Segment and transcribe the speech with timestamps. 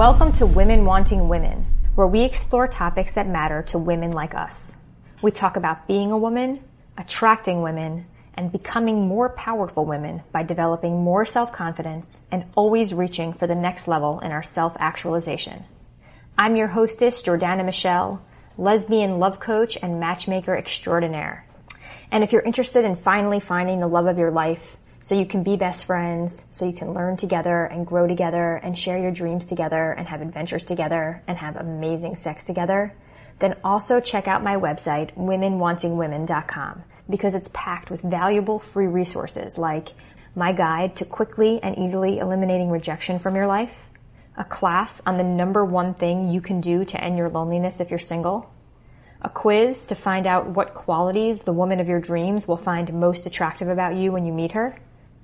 [0.00, 4.74] Welcome to Women Wanting Women, where we explore topics that matter to women like us.
[5.20, 6.64] We talk about being a woman,
[6.96, 13.46] attracting women, and becoming more powerful women by developing more self-confidence and always reaching for
[13.46, 15.64] the next level in our self-actualization.
[16.38, 18.22] I'm your hostess, Jordana Michelle,
[18.56, 21.44] lesbian love coach and matchmaker extraordinaire.
[22.10, 25.42] And if you're interested in finally finding the love of your life, so you can
[25.42, 29.46] be best friends, so you can learn together and grow together and share your dreams
[29.46, 32.94] together and have adventures together and have amazing sex together,
[33.38, 39.88] then also check out my website, womenwantingwomen.com, because it's packed with valuable free resources like
[40.34, 43.74] my guide to quickly and easily eliminating rejection from your life,
[44.36, 47.88] a class on the number one thing you can do to end your loneliness if
[47.88, 48.52] you're single,
[49.22, 53.24] a quiz to find out what qualities the woman of your dreams will find most
[53.24, 54.76] attractive about you when you meet her,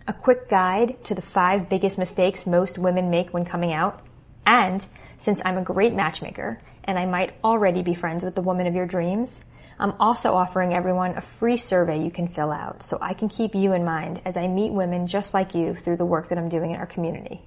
[0.09, 4.05] a quick guide to the five biggest mistakes most women make when coming out,
[4.47, 4.85] and
[5.19, 8.75] since I'm a great matchmaker and I might already be friends with the woman of
[8.75, 9.43] your dreams,
[9.79, 13.55] I'm also offering everyone a free survey you can fill out so I can keep
[13.55, 16.49] you in mind as I meet women just like you through the work that I'm
[16.49, 17.43] doing in our community.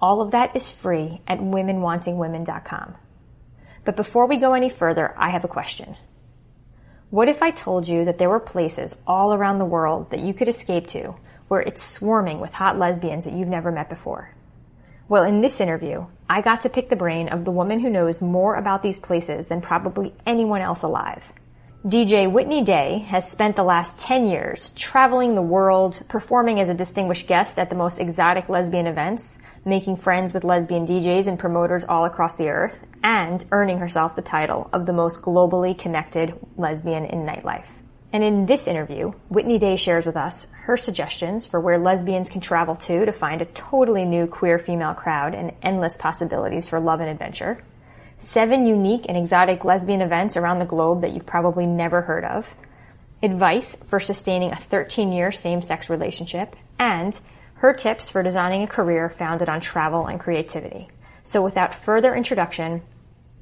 [0.00, 2.94] All of that is free at womenwantingwomen.com.
[3.84, 5.96] But before we go any further, I have a question.
[7.10, 10.34] What if I told you that there were places all around the world that you
[10.34, 11.14] could escape to
[11.48, 14.30] where it's swarming with hot lesbians that you've never met before?
[15.08, 18.20] Well, in this interview, I got to pick the brain of the woman who knows
[18.20, 21.22] more about these places than probably anyone else alive.
[21.86, 26.74] DJ Whitney Day has spent the last 10 years traveling the world, performing as a
[26.74, 31.84] distinguished guest at the most exotic lesbian events, making friends with lesbian DJs and promoters
[31.84, 37.04] all across the earth, and earning herself the title of the most globally connected lesbian
[37.04, 37.68] in nightlife.
[38.12, 42.40] And in this interview, Whitney Day shares with us her suggestions for where lesbians can
[42.40, 47.00] travel to to find a totally new queer female crowd and endless possibilities for love
[47.00, 47.62] and adventure
[48.18, 52.46] seven unique and exotic lesbian events around the globe that you've probably never heard of,
[53.22, 57.18] advice for sustaining a 13 year same sex relationship, and
[57.54, 60.88] her tips for designing a career founded on travel and creativity.
[61.24, 62.82] So without further introduction,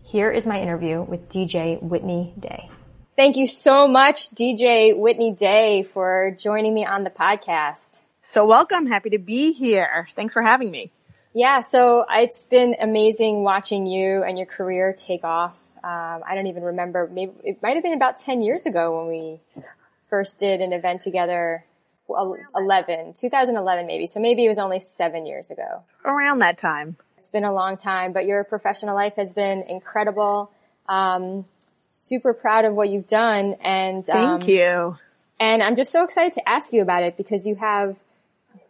[0.02, 2.70] here is my interview with DJ Whitney Day.
[3.16, 8.02] Thank you so much, DJ Whitney Day, for joining me on the podcast.
[8.22, 8.88] So welcome.
[8.88, 10.08] Happy to be here.
[10.16, 10.90] Thanks for having me.
[11.32, 15.56] Yeah, so it's been amazing watching you and your career take off.
[15.84, 17.08] Um, I don't even remember.
[17.08, 19.62] Maybe it might have been about ten years ago when we
[20.10, 21.64] first did an event together.
[22.08, 24.06] 11, 2011 maybe.
[24.06, 25.84] So maybe it was only seven years ago.
[26.04, 26.96] Around that time.
[27.16, 30.50] It's been a long time, but your professional life has been incredible.
[30.86, 31.46] Um,
[31.94, 34.96] super proud of what you've done and, um, thank you.
[35.40, 37.96] And I'm just so excited to ask you about it because you have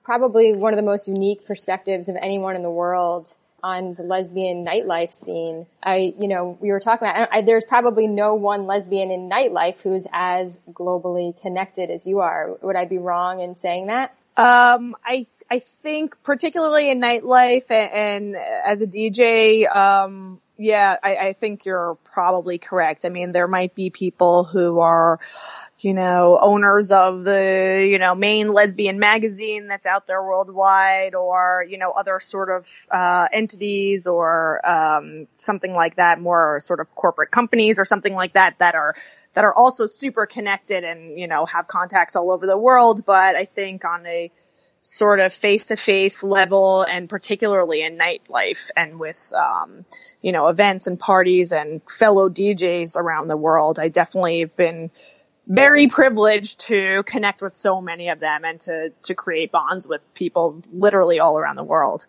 [0.02, 4.64] probably one of the most unique perspectives of anyone in the world on the lesbian
[4.64, 5.64] nightlife scene.
[5.82, 9.78] I, you know, we were talking about, I, there's probably no one lesbian in nightlife
[9.78, 12.58] who's as globally connected as you are.
[12.60, 14.10] Would I be wrong in saying that?
[14.36, 21.16] Um, I, I think particularly in nightlife and, and as a DJ, um, yeah, I,
[21.16, 23.04] I think you're probably correct.
[23.04, 25.18] I mean, there might be people who are,
[25.78, 31.66] you know, owners of the, you know, main lesbian magazine that's out there worldwide or,
[31.68, 36.94] you know, other sort of, uh, entities or, um, something like that, more sort of
[36.94, 38.94] corporate companies or something like that that are,
[39.32, 43.04] that are also super connected and, you know, have contacts all over the world.
[43.04, 44.30] But I think on a,
[44.86, 49.86] sort of face to face level and particularly in nightlife and with, um,
[50.20, 53.78] you know, events and parties and fellow DJs around the world.
[53.78, 54.90] I definitely have been
[55.46, 60.02] very privileged to connect with so many of them and to, to create bonds with
[60.12, 62.04] people literally all around the world.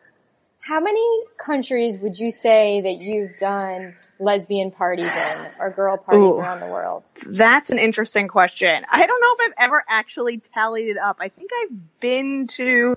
[0.65, 1.05] How many
[1.37, 6.59] countries would you say that you've done lesbian parties in or girl parties Ooh, around
[6.59, 7.03] the world?
[7.23, 8.83] That's an interesting question.
[8.91, 11.17] I don't know if I've ever actually tallied it up.
[11.19, 12.95] I think I've been to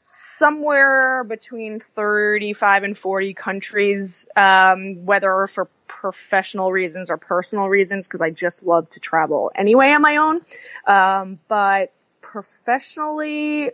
[0.00, 8.22] somewhere between 35 and 40 countries, um, whether for professional reasons or personal reasons, because
[8.22, 10.40] I just love to travel anyway on my own.
[10.86, 11.92] Um, but
[12.22, 13.72] professionally,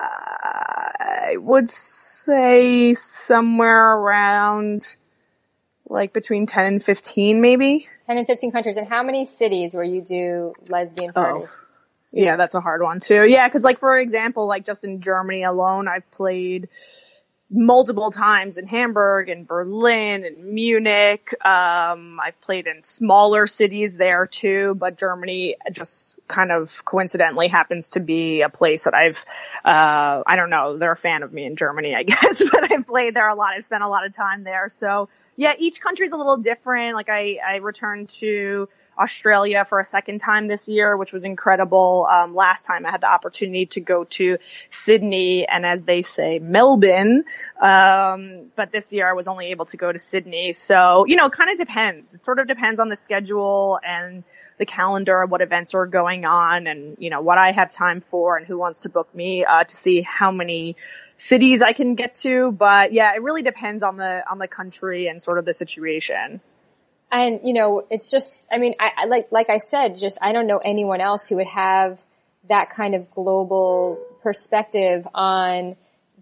[0.00, 4.96] I would say somewhere around
[5.88, 7.88] like between 10 and 15 maybe.
[8.06, 8.76] 10 and 15 countries.
[8.76, 11.22] And how many cities where you do lesbian oh.
[11.22, 11.48] parties?
[11.50, 11.60] Oh.
[12.12, 13.24] Yeah, yeah that's a hard one too.
[13.26, 16.68] Yeah, cause like for example, like just in Germany alone, I've played
[17.54, 21.32] multiple times in Hamburg and Berlin and Munich.
[21.44, 27.90] Um, I've played in smaller cities there too, but Germany just kind of coincidentally happens
[27.90, 29.24] to be a place that I've,
[29.64, 32.86] uh, I don't know, they're a fan of me in Germany, I guess, but I've
[32.86, 33.54] played there a lot.
[33.54, 34.68] I've spent a lot of time there.
[34.68, 36.96] So yeah, each country's a little different.
[36.96, 38.68] Like I, I returned to,
[38.98, 42.06] Australia for a second time this year, which was incredible.
[42.10, 44.38] Um, last time I had the opportunity to go to
[44.70, 47.24] Sydney and as they say, Melbourne.
[47.60, 50.52] Um, but this year I was only able to go to Sydney.
[50.52, 52.14] So, you know, it kind of depends.
[52.14, 54.24] It sort of depends on the schedule and
[54.58, 58.00] the calendar of what events are going on and, you know, what I have time
[58.00, 60.76] for and who wants to book me, uh, to see how many
[61.16, 62.52] cities I can get to.
[62.52, 66.40] But yeah, it really depends on the, on the country and sort of the situation.
[67.14, 70.32] And, you know, it's just, I mean, I, I, like, like I said, just, I
[70.32, 72.02] don't know anyone else who would have
[72.48, 75.76] that kind of global perspective on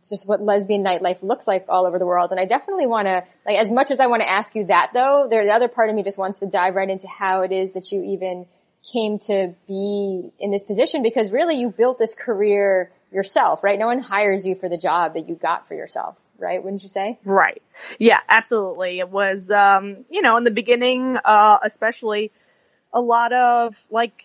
[0.07, 2.31] just what lesbian nightlife looks like all over the world.
[2.31, 4.91] And I definitely want to, like, as much as I want to ask you that
[4.93, 7.53] though, there, the other part of me just wants to dive right into how it
[7.53, 8.45] is that you even
[8.93, 13.79] came to be in this position because really you built this career yourself, right?
[13.79, 16.63] No one hires you for the job that you got for yourself right?
[16.63, 17.19] Wouldn't you say?
[17.25, 17.63] Right.
[17.99, 18.99] Yeah, absolutely.
[18.99, 22.33] It was, um, you know, in the beginning, uh, especially
[22.93, 24.25] a lot of like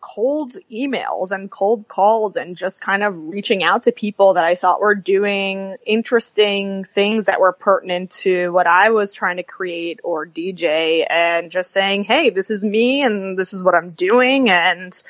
[0.00, 4.54] cold emails and cold calls and just kind of reaching out to people that I
[4.54, 10.00] thought were doing interesting things that were pertinent to what I was trying to create
[10.04, 14.48] or DJ and just saying, Hey, this is me and this is what I'm doing.
[14.48, 15.02] And,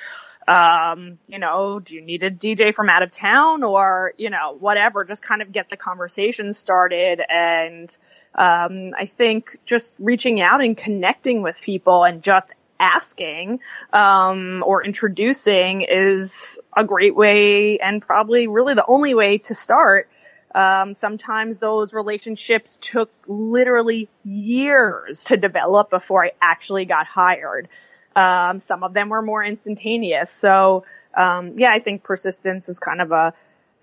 [0.49, 4.57] um, you know, do you need a DJ from out of town or, you know,
[4.59, 7.21] whatever, just kind of get the conversation started.
[7.29, 7.89] And,
[8.35, 13.61] um, I think just reaching out and connecting with people and just asking,
[13.93, 20.09] um, or introducing is a great way and probably really the only way to start.
[20.55, 27.69] Um, sometimes those relationships took literally years to develop before I actually got hired.
[28.17, 30.31] Um, some of them were more instantaneous.
[30.31, 30.85] So,
[31.15, 33.35] um, yeah, I think persistence is kind of a,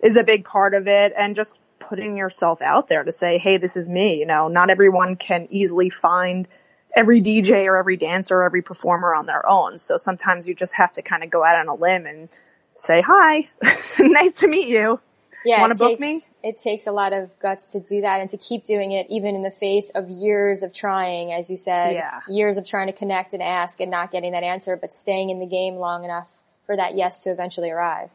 [0.02, 3.58] is a big part of it and just putting yourself out there to say, Hey,
[3.58, 4.20] this is me.
[4.20, 6.48] You know, not everyone can easily find
[6.96, 9.78] every DJ or every dancer or every performer on their own.
[9.78, 12.30] So sometimes you just have to kind of go out on a limb and
[12.76, 13.44] say, hi,
[14.00, 15.00] nice to meet you.
[15.46, 16.22] Yeah, want to book me?
[16.44, 19.36] It takes a lot of guts to do that and to keep doing it even
[19.36, 22.22] in the face of years of trying, as you said, yeah.
[22.28, 25.40] years of trying to connect and ask and not getting that answer, but staying in
[25.40, 26.28] the game long enough
[26.66, 28.10] for that yes to eventually arrive.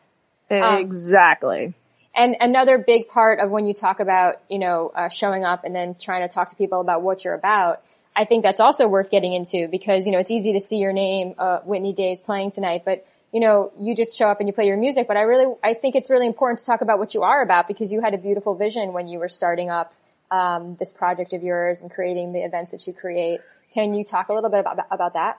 [0.50, 1.66] Exactly.
[1.66, 1.74] Um,
[2.14, 5.74] and another big part of when you talk about, you know, uh, showing up and
[5.74, 7.82] then trying to talk to people about what you're about,
[8.16, 10.92] I think that's also worth getting into because, you know, it's easy to see your
[10.92, 14.52] name, uh, Whitney Days playing tonight, but you know, you just show up and you
[14.52, 17.14] play your music, but I really, I think it's really important to talk about what
[17.14, 19.92] you are about because you had a beautiful vision when you were starting up,
[20.30, 23.40] um, this project of yours and creating the events that you create.
[23.74, 25.38] Can you talk a little bit about, about that?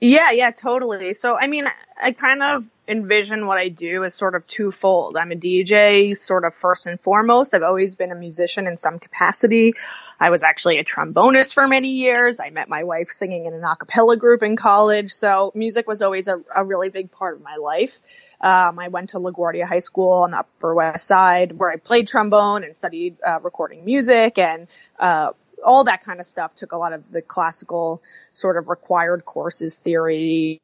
[0.00, 1.12] Yeah, yeah, totally.
[1.12, 1.64] So, I mean,
[2.00, 5.16] I kind of envision what I do as sort of twofold.
[5.16, 7.54] I'm a DJ, sort of first and foremost.
[7.54, 9.72] I've always been a musician in some capacity.
[10.20, 12.40] I was actually a trombonist for many years.
[12.40, 15.12] I met my wife singing in an a cappella group in college.
[15.12, 18.00] So music was always a, a really big part of my life.
[18.40, 22.06] Um, I went to LaGuardia High School on the Upper West Side where I played
[22.06, 25.30] trombone and studied uh, recording music and uh,
[25.64, 26.54] all that kind of stuff.
[26.54, 28.02] Took a lot of the classical
[28.34, 30.60] sort of required courses, theory,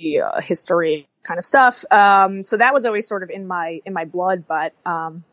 [0.00, 1.84] uh, history kind of stuff.
[1.90, 4.44] Um, so that was always sort of in my in my blood.
[4.46, 5.24] But um,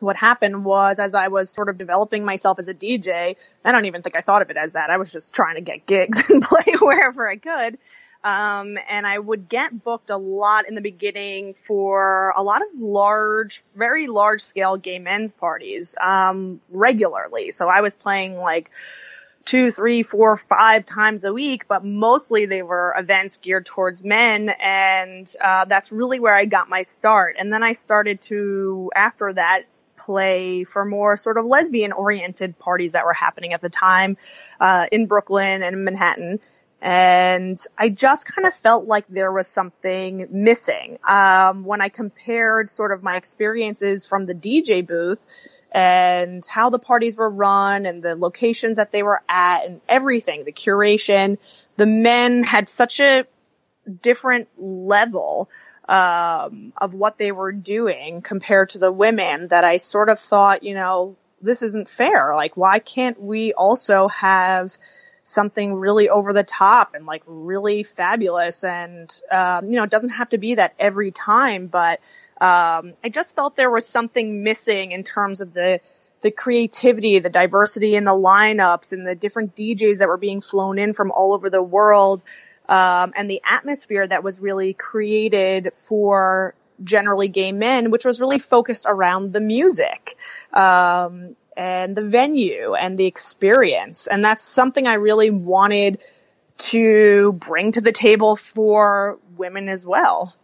[0.00, 3.86] what happened was as I was sort of developing myself as a DJ, I don't
[3.86, 4.90] even think I thought of it as that.
[4.90, 7.78] I was just trying to get gigs and play wherever I could.
[8.24, 12.68] Um, and I would get booked a lot in the beginning for a lot of
[12.78, 17.50] large, very large scale gay men's parties, um, regularly.
[17.50, 18.70] So I was playing like
[19.44, 24.50] two, three, four, five times a week, but mostly they were events geared towards men.
[24.50, 27.36] And, uh, that's really where I got my start.
[27.38, 29.64] And then I started to, after that,
[29.96, 34.16] play for more sort of lesbian oriented parties that were happening at the time,
[34.60, 36.40] uh, in Brooklyn and Manhattan.
[36.80, 40.98] And I just kind of felt like there was something missing.
[41.06, 45.24] Um, when I compared sort of my experiences from the DJ booth
[45.72, 50.44] and how the parties were run and the locations that they were at and everything,
[50.44, 51.38] the curation,
[51.76, 53.24] the men had such a
[54.02, 55.48] different level
[55.88, 60.62] um, of what they were doing compared to the women that I sort of thought,
[60.62, 62.34] you know, this isn't fair.
[62.36, 64.76] Like, why can't we also have
[65.24, 70.10] something really over the top and like really fabulous and um, you know it doesn't
[70.10, 72.00] have to be that every time but
[72.42, 75.80] um, i just felt there was something missing in terms of the
[76.22, 80.78] the creativity, the diversity in the lineups and the different DJs that were being flown
[80.78, 82.22] in from all over the world,
[82.68, 88.38] um, and the atmosphere that was really created for generally gay men, which was really
[88.38, 90.16] focused around the music.
[90.52, 94.06] Um, and the venue and the experience.
[94.06, 95.98] And that's something I really wanted
[96.56, 100.34] to bring to the table for women as well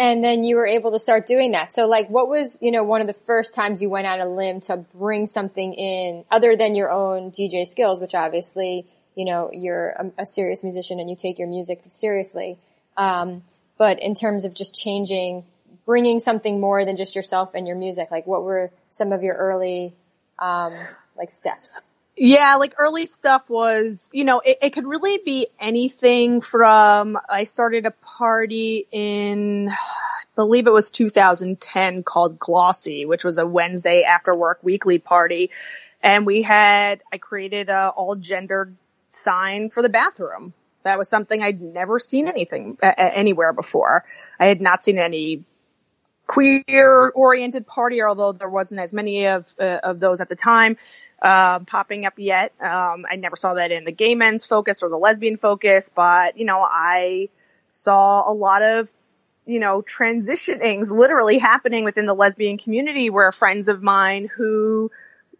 [0.00, 1.74] and then you were able to start doing that.
[1.74, 4.24] So like what was, you know, one of the first times you went out a
[4.24, 9.50] limb to bring something in other than your own DJ skills, which obviously, you know,
[9.52, 12.56] you're a, a serious musician and you take your music seriously.
[12.96, 13.42] Um,
[13.76, 15.44] but in terms of just changing,
[15.84, 19.34] bringing something more than just yourself and your music, like what were some of your
[19.34, 19.92] early,
[20.38, 20.72] um,
[21.14, 21.82] like steps?
[22.16, 27.44] Yeah, like early stuff was, you know, it, it, could really be anything from, I
[27.44, 34.02] started a party in, I believe it was 2010 called Glossy, which was a Wednesday
[34.02, 35.50] after work weekly party.
[36.02, 38.76] And we had, I created a all gendered
[39.08, 40.52] sign for the bathroom.
[40.82, 44.04] That was something I'd never seen anything uh, anywhere before.
[44.38, 45.44] I had not seen any
[46.26, 50.76] queer oriented party, although there wasn't as many of, uh, of those at the time
[51.22, 52.52] uh, popping up yet.
[52.60, 56.38] Um, I never saw that in the gay men's focus or the lesbian focus, but
[56.38, 57.28] you know, I
[57.66, 58.92] saw a lot of
[59.46, 64.92] you know, transitionings literally happening within the lesbian community where friends of mine who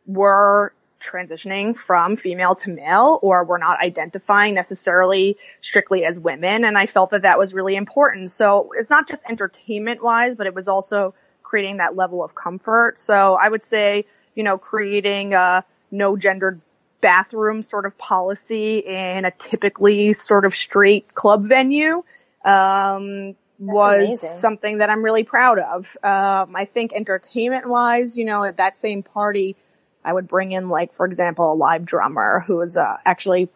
[0.07, 6.65] were transitioning from female to male or were not identifying necessarily strictly as women.
[6.65, 8.31] And I felt that that was really important.
[8.31, 12.99] So it's not just entertainment wise, but it was also creating that level of comfort.
[12.99, 16.61] So I would say, you know, creating a no gendered
[17.01, 22.03] bathroom sort of policy in a typically sort of straight club venue,
[22.45, 24.31] um, was amazing.
[24.31, 25.97] something that I'm really proud of.
[26.03, 29.57] Um, I think entertainment wise, you know, at that same party,
[30.05, 33.51] I would bring in like, for example, a live drummer who was, uh, actually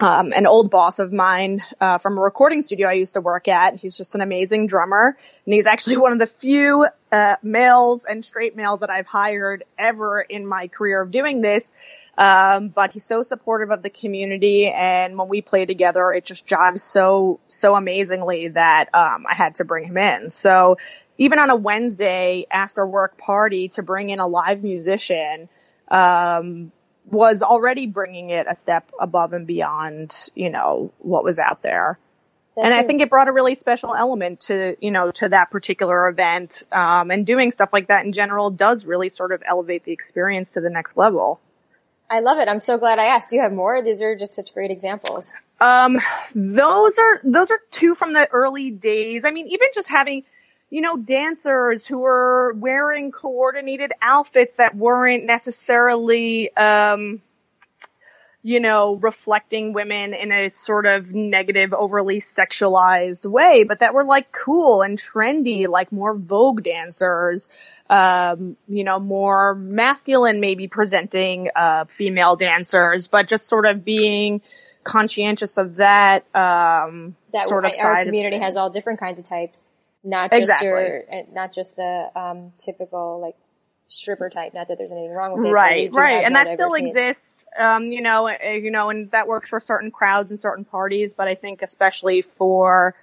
[0.00, 3.48] um, an old boss of mine uh, from a recording studio I used to work
[3.48, 3.76] at.
[3.76, 8.24] He's just an amazing drummer, and he's actually one of the few uh, males and
[8.24, 11.72] straight males that I've hired ever in my career of doing this.
[12.16, 16.46] Um, but he's so supportive of the community, and when we play together, it just
[16.46, 20.30] jives so so amazingly that um, I had to bring him in.
[20.30, 20.78] So
[21.16, 25.48] even on a Wednesday after work party, to bring in a live musician.
[25.88, 26.72] Um,
[27.10, 31.98] was already bringing it a step above and beyond, you know, what was out there.
[32.54, 35.50] That's and I think it brought a really special element to, you know, to that
[35.50, 36.64] particular event.
[36.72, 40.54] Um, and doing stuff like that in general does really sort of elevate the experience
[40.54, 41.40] to the next level.
[42.10, 42.48] I love it.
[42.48, 43.30] I'm so glad I asked.
[43.30, 43.82] Do you have more?
[43.82, 45.32] These are just such great examples.
[45.60, 45.98] Um,
[46.34, 49.24] those are, those are two from the early days.
[49.24, 50.24] I mean, even just having,
[50.70, 57.22] you know, dancers who were wearing coordinated outfits that weren't necessarily, um,
[58.42, 64.04] you know, reflecting women in a sort of negative, overly sexualized way, but that were
[64.04, 67.48] like cool and trendy, like more Vogue dancers,
[67.90, 74.42] um, you know, more masculine maybe presenting, uh, female dancers, but just sort of being,
[74.84, 79.68] conscientious of that um that sort of our community has all different kinds of types
[80.04, 80.68] not just exactly.
[80.68, 83.36] your, eh, not just the um, typical like
[83.88, 84.54] stripper type.
[84.54, 85.52] Not that there's anything wrong with it.
[85.52, 87.46] Right, right, and that still exists.
[87.58, 91.14] Um, you know, eh, you know, and that works for certain crowds and certain parties.
[91.14, 92.94] But I think especially for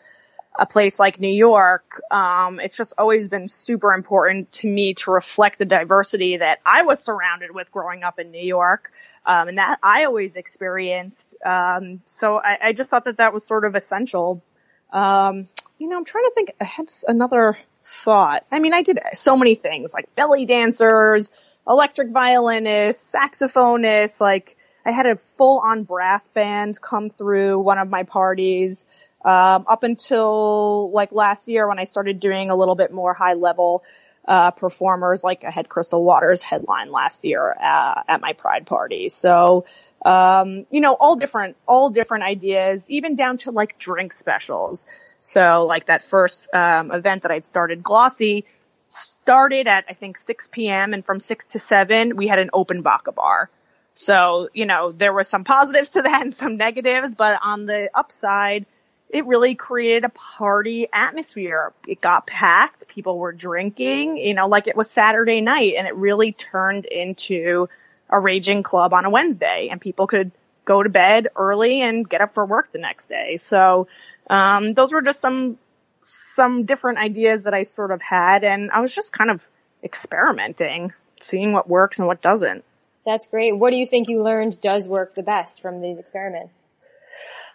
[0.58, 5.12] a place like New York, um, it's just always been super important to me to
[5.12, 8.92] reflect the diversity that I was surrounded with growing up in New York.
[9.26, 11.36] Um, and that I always experienced.
[11.44, 14.44] Um, so I, I just thought that that was sort of essential.
[14.92, 15.46] Um,
[15.78, 16.52] you know, I'm trying to think.
[16.60, 18.46] I had another thought.
[18.52, 21.32] I mean, I did so many things like belly dancers,
[21.68, 24.20] electric violinists, saxophonists.
[24.20, 28.86] Like I had a full on brass band come through one of my parties.
[29.24, 33.34] Um, up until like last year when I started doing a little bit more high
[33.34, 33.84] level
[34.28, 39.10] uh, performers, like I had Crystal Waters headline last year uh, at my Pride party.
[39.10, 39.66] So
[40.06, 44.86] um, you know, all different, all different ideas, even down to like drink specials.
[45.20, 48.46] So like that first, um, event that I'd started, Glossy,
[48.90, 50.94] started at, I think 6 p.m.
[50.94, 53.50] and from 6 to 7, we had an open vodka bar.
[53.96, 57.90] So, you know, there were some positives to that and some negatives, but on the
[57.92, 58.68] upside,
[59.10, 61.74] it really created a party atmosphere.
[61.88, 62.88] It got packed.
[62.88, 67.70] People were drinking, you know, like it was Saturday night and it really turned into
[68.10, 70.32] a raging club on a Wednesday and people could
[70.64, 73.38] go to bed early and get up for work the next day.
[73.38, 73.88] So,
[74.30, 75.58] um, those were just some,
[76.02, 79.48] some different ideas that I sort of had and I was just kind of
[79.84, 80.94] experimenting.
[81.20, 82.64] seeing what works and what doesn't.
[83.06, 83.56] That's great.
[83.58, 86.64] What do you think you learned does work the best from these experiments?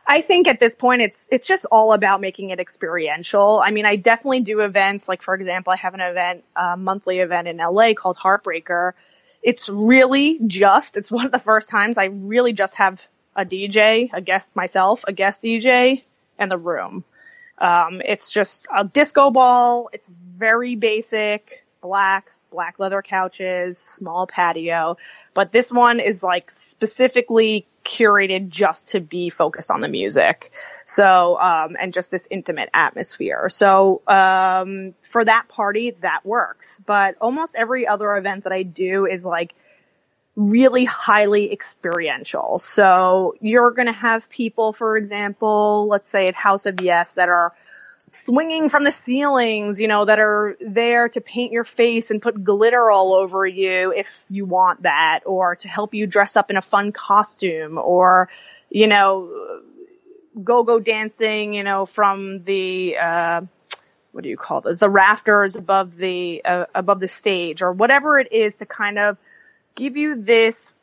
[0.06, 3.62] I think at this point it's it's just all about making it experiential.
[3.64, 7.18] I mean, I definitely do events like for example, I have an event, a monthly
[7.18, 8.92] event in LA called Heartbreaker.
[9.42, 13.00] It's really just it's one of the first times I really just have
[13.34, 16.02] a DJ, a guest myself, a guest DJ,
[16.38, 17.04] and the room.
[17.58, 19.90] Um, it's just a disco ball.
[19.92, 24.96] It's very basic, black, black leather couches, small patio.
[25.34, 30.52] But this one is like specifically curated just to be focused on the music.
[30.90, 33.48] So, um, and just this intimate atmosphere.
[33.48, 36.80] So, um, for that party, that works.
[36.84, 39.54] But almost every other event that I do is like
[40.34, 42.58] really highly experiential.
[42.58, 47.28] So you're going to have people, for example, let's say at House of Yes that
[47.28, 47.52] are
[48.12, 52.42] swinging from the ceilings, you know, that are there to paint your face and put
[52.42, 56.56] glitter all over you if you want that, or to help you dress up in
[56.56, 58.28] a fun costume, or,
[58.70, 59.60] you know,
[60.42, 63.40] go-go dancing, you know, from the, uh,
[64.12, 64.78] what do you call those?
[64.78, 69.16] The rafters above the, uh, above the stage, or whatever it is to kind of
[69.74, 70.74] give you this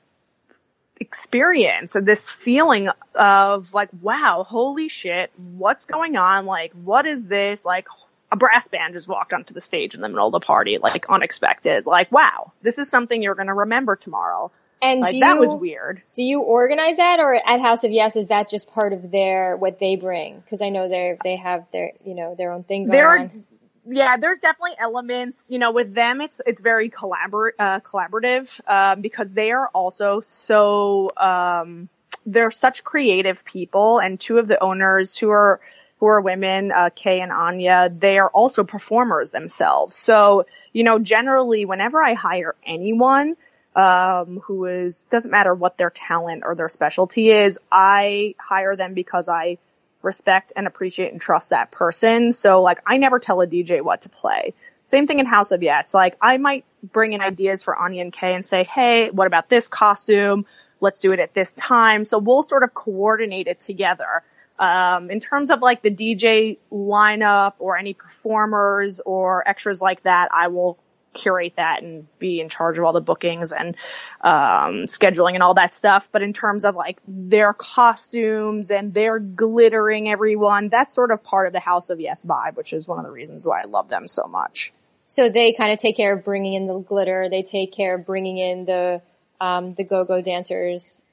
[1.00, 6.46] experience and this feeling of like, wow, holy shit, what's going on?
[6.46, 7.66] Like, what is this?
[7.66, 7.88] Like,
[8.32, 11.06] a brass band just walked onto the stage in the middle of the party, like
[11.10, 11.86] unexpected.
[11.86, 14.52] Like, wow, this is something you're going to remember tomorrow.
[14.82, 16.02] And like, you, that was weird.
[16.14, 19.58] Do you organize that, or at House of Yes is that just part of their
[19.58, 20.40] what they bring?
[20.40, 23.44] Because I know they they have their you know their own thing going there on
[23.90, 29.02] yeah, there's definitely elements, you know, with them, it's, it's very collabor- uh, collaborative, um,
[29.02, 31.88] because they are also so, um,
[32.26, 35.62] they're such creative people and two of the owners who are,
[36.00, 39.96] who are women, uh, Kae and Anya, they are also performers themselves.
[39.96, 43.38] So, you know, generally whenever I hire anyone,
[43.78, 48.96] um, who is, doesn't matter what their talent or their specialty is, I hire them
[48.96, 49.60] because I
[50.02, 52.32] respect and appreciate and trust that person.
[52.32, 54.56] So like I never tell a DJ what to play.
[54.84, 55.94] Same thing in House of Yes.
[55.94, 59.48] Like I might bring in ideas for Anya and Kae and say, hey, what about
[59.48, 60.48] this costume?
[60.80, 62.04] Let's do it at this time.
[62.04, 64.24] So we'll sort of coordinate it together.
[64.58, 70.30] Um, in terms of like the DJ lineup or any performers or extras like that,
[70.32, 70.80] I will
[71.18, 73.76] curate that and be in charge of all the bookings and
[74.22, 76.10] um, scheduling and all that stuff.
[76.12, 81.48] But in terms of like their costumes and their glittering everyone, that's sort of part
[81.48, 83.90] of the House of Yes vibe, which is one of the reasons why I love
[83.90, 84.72] them so much.
[85.08, 87.30] So they kind of take care of bringing in the glitter.
[87.30, 89.02] They take care of bringing in the
[89.40, 91.04] um, the go-go dancers.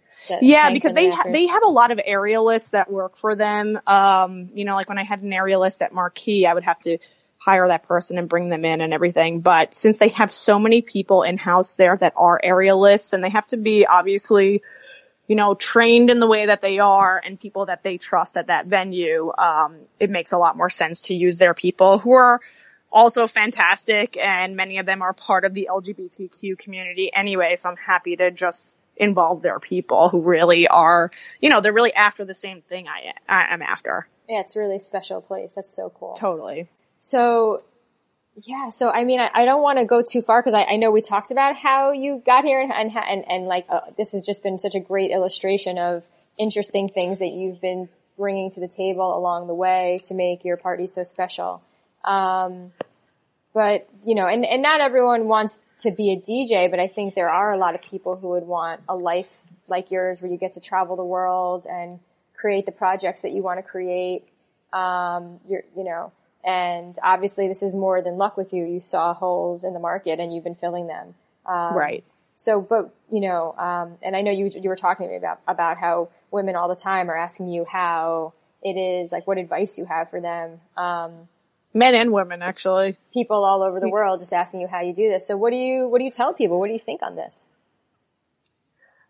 [0.40, 3.78] Yeah, because they ha- they have a lot of aerialists that work for them.
[3.86, 6.98] Um, you know, like when I had an aerialist at Marquee, I would have to
[7.44, 9.40] hire that person and bring them in and everything.
[9.40, 13.28] But since they have so many people in house there that are aerialists and they
[13.28, 14.62] have to be obviously,
[15.28, 18.46] you know, trained in the way that they are and people that they trust at
[18.46, 22.40] that venue, um, it makes a lot more sense to use their people who are
[22.90, 27.56] also fantastic and many of them are part of the LGBTQ community anyway.
[27.56, 31.10] So I'm happy to just involve their people who really are,
[31.42, 34.08] you know, they're really after the same thing I, I am after.
[34.30, 35.52] Yeah, it's really special place.
[35.54, 36.14] That's so cool.
[36.14, 36.68] Totally.
[37.04, 37.60] So,
[38.34, 40.76] yeah, so I mean, I, I don't want to go too far because I, I,
[40.76, 44.12] know we talked about how you got here and and and, and like uh, this
[44.12, 46.02] has just been such a great illustration of
[46.38, 50.56] interesting things that you've been bringing to the table along the way to make your
[50.56, 51.62] party so special.
[52.06, 52.72] Um,
[53.52, 57.14] but you know, and and not everyone wants to be a DJ, but I think
[57.14, 59.28] there are a lot of people who would want a life
[59.68, 62.00] like yours where you get to travel the world and
[62.34, 64.24] create the projects that you want to create.
[64.72, 66.10] Um, you're, you know,
[66.44, 68.64] and obviously this is more than luck with you.
[68.64, 71.14] You saw holes in the market and you've been filling them.
[71.46, 72.04] Um, right.
[72.36, 75.40] So, but, you know, um, and I know you, you were talking to me about,
[75.46, 79.78] about how women all the time are asking you how it is, like what advice
[79.78, 80.60] you have for them.
[80.76, 81.28] Um,
[81.72, 82.96] men and women actually.
[83.12, 85.26] People all over the world just asking you how you do this.
[85.26, 86.58] So what do you, what do you tell people?
[86.58, 87.50] What do you think on this?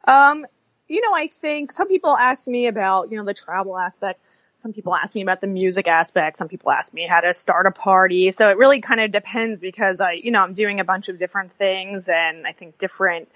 [0.07, 0.45] Um,
[0.87, 4.21] you know, I think some people ask me about, you know, the travel aspect
[4.57, 6.39] some people ask me about the music aspect.
[6.39, 8.31] Some people ask me how to start a party.
[8.31, 11.19] So it really kind of depends because I, you know, I'm doing a bunch of
[11.19, 13.29] different things and I think different,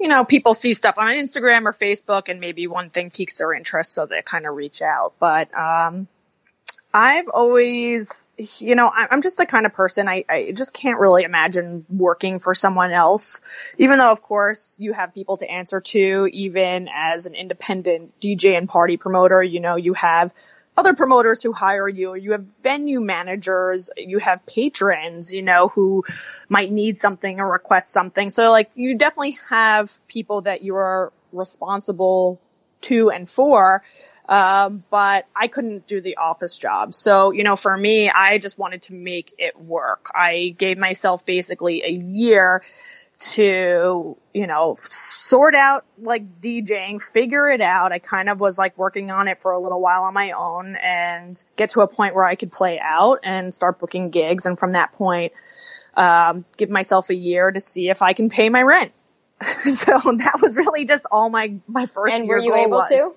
[0.00, 3.54] you know, people see stuff on Instagram or Facebook and maybe one thing piques their
[3.54, 5.14] interest so they kind of reach out.
[5.20, 6.08] But, um,
[6.92, 11.24] I've always, you know, I'm just the kind of person I, I just can't really
[11.24, 13.40] imagine working for someone else.
[13.78, 18.56] Even though, of course, you have people to answer to, even as an independent DJ
[18.56, 20.32] and party promoter, you know, you have
[20.76, 26.04] other promoters who hire you, you have venue managers, you have patrons, you know, who
[26.48, 28.30] might need something or request something.
[28.30, 32.40] So like you definitely have people that you are responsible
[32.82, 33.82] to and for.
[34.26, 36.94] Um, but I couldn't do the office job.
[36.94, 40.10] So, you know, for me, I just wanted to make it work.
[40.14, 42.62] I gave myself basically a year
[43.32, 47.92] to, you know, sort out like DJing, figure it out.
[47.92, 50.76] I kind of was like working on it for a little while on my own
[50.76, 54.46] and get to a point where I could play out and start booking gigs.
[54.46, 55.32] And from that point,
[55.96, 58.92] um, give myself a year to see if I can pay my rent.
[59.64, 62.88] so that was really just all my, my first and year were you able was.
[62.90, 63.14] to?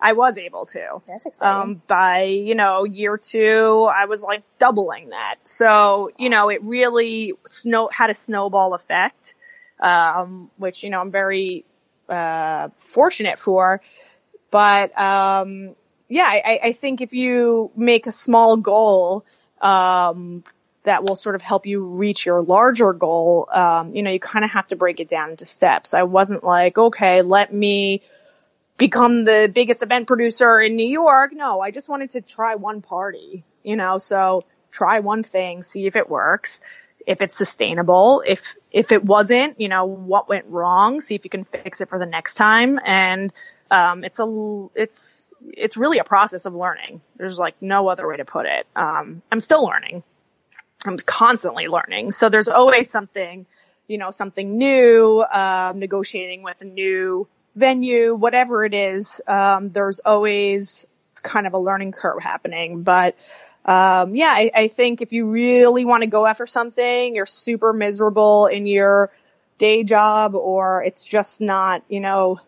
[0.00, 1.00] I was able to.
[1.06, 1.62] That's exciting.
[1.62, 5.36] Um, by, you know, year two, I was like doubling that.
[5.44, 9.34] So, you know, it really snow, had a snowball effect,
[9.82, 11.66] um, which, you know, I'm very,
[12.08, 13.82] uh, fortunate for.
[14.50, 15.74] But, um,
[16.08, 19.26] yeah, I, I think if you make a small goal,
[19.60, 20.44] um,
[20.84, 24.44] that will sort of help you reach your larger goal, um, you know, you kind
[24.44, 25.94] of have to break it down into steps.
[25.94, 28.02] I wasn't like, okay, let me,
[28.78, 31.32] become the biggest event producer in New York.
[31.32, 35.86] No, I just wanted to try one party, you know, so try one thing, see
[35.86, 36.60] if it works,
[37.06, 41.30] if it's sustainable, if, if it wasn't, you know, what went wrong, see if you
[41.30, 42.78] can fix it for the next time.
[42.84, 43.32] And,
[43.70, 47.00] um, it's a, it's, it's really a process of learning.
[47.16, 48.66] There's like no other way to put it.
[48.76, 50.02] Um, I'm still learning.
[50.84, 52.12] I'm constantly learning.
[52.12, 53.46] So there's always something,
[53.86, 60.00] you know, something new, um, negotiating with a new venue, whatever it is, um, there's
[60.00, 60.86] always
[61.22, 62.82] kind of a learning curve happening.
[62.82, 63.16] But
[63.64, 67.72] um, yeah, I, I think if you really want to go after something, you're super
[67.72, 69.10] miserable in your
[69.58, 72.40] day job, or it's just not, you know,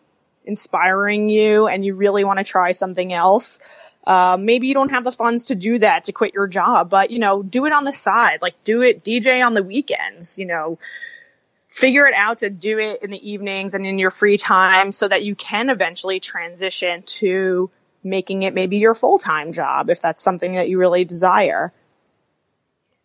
[0.43, 3.59] inspiring you, and you really want to try something else.
[4.05, 7.09] Uh, maybe you don't have the funds to do that to quit your job, but
[7.09, 8.41] you know, do it on the side.
[8.41, 10.37] Like do it DJ on the weekends.
[10.37, 10.77] You know,
[11.69, 15.07] figure it out to do it in the evenings and in your free time so
[15.07, 17.71] that you can eventually transition to
[18.05, 21.73] making it maybe your full-time job if that's something that you really desire.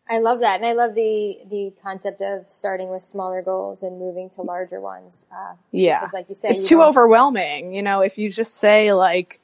[0.09, 0.57] I love that.
[0.57, 4.81] And I love the, the concept of starting with smaller goals and moving to larger
[4.81, 5.25] ones.
[5.33, 6.09] Uh, yeah.
[6.13, 7.75] Like you said, it's you too overwhelming.
[7.75, 9.41] You know, if you just say like,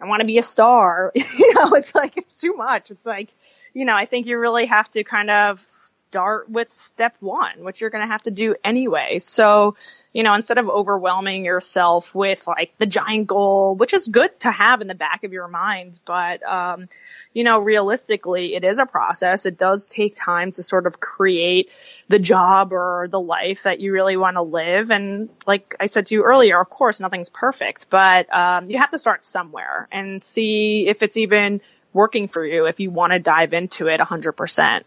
[0.00, 2.90] I want to be a star, you know, it's like, it's too much.
[2.90, 3.34] It's like,
[3.72, 5.64] you know, I think you really have to kind of
[6.12, 9.18] start with step one, which you're going to have to do anyway.
[9.18, 9.76] So,
[10.12, 14.50] you know, instead of overwhelming yourself with like the giant goal, which is good to
[14.50, 16.90] have in the back of your mind, but, um,
[17.32, 19.46] you know, realistically, it is a process.
[19.46, 21.70] It does take time to sort of create
[22.08, 24.90] the job or the life that you really want to live.
[24.90, 28.90] And like I said to you earlier, of course, nothing's perfect, but, um, you have
[28.90, 31.62] to start somewhere and see if it's even
[31.94, 34.82] working for you if you want to dive into it 100%.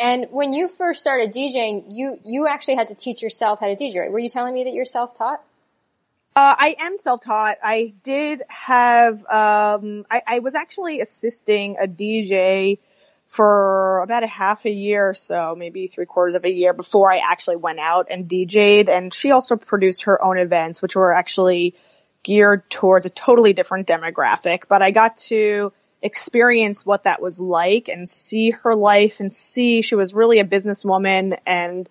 [0.00, 3.76] And when you first started DJing, you, you actually had to teach yourself how to
[3.76, 4.10] DJ, right?
[4.10, 5.42] Were you telling me that you're self-taught?
[6.34, 7.58] Uh, I am self-taught.
[7.62, 12.78] I did have, um, I, I was actually assisting a DJ
[13.26, 17.12] for about a half a year or so, maybe three quarters of a year before
[17.12, 18.88] I actually went out and DJ'd.
[18.88, 21.74] And she also produced her own events, which were actually
[22.22, 24.62] geared towards a totally different demographic.
[24.66, 29.82] But I got to experience what that was like and see her life and see
[29.82, 31.88] she was really a businesswoman and,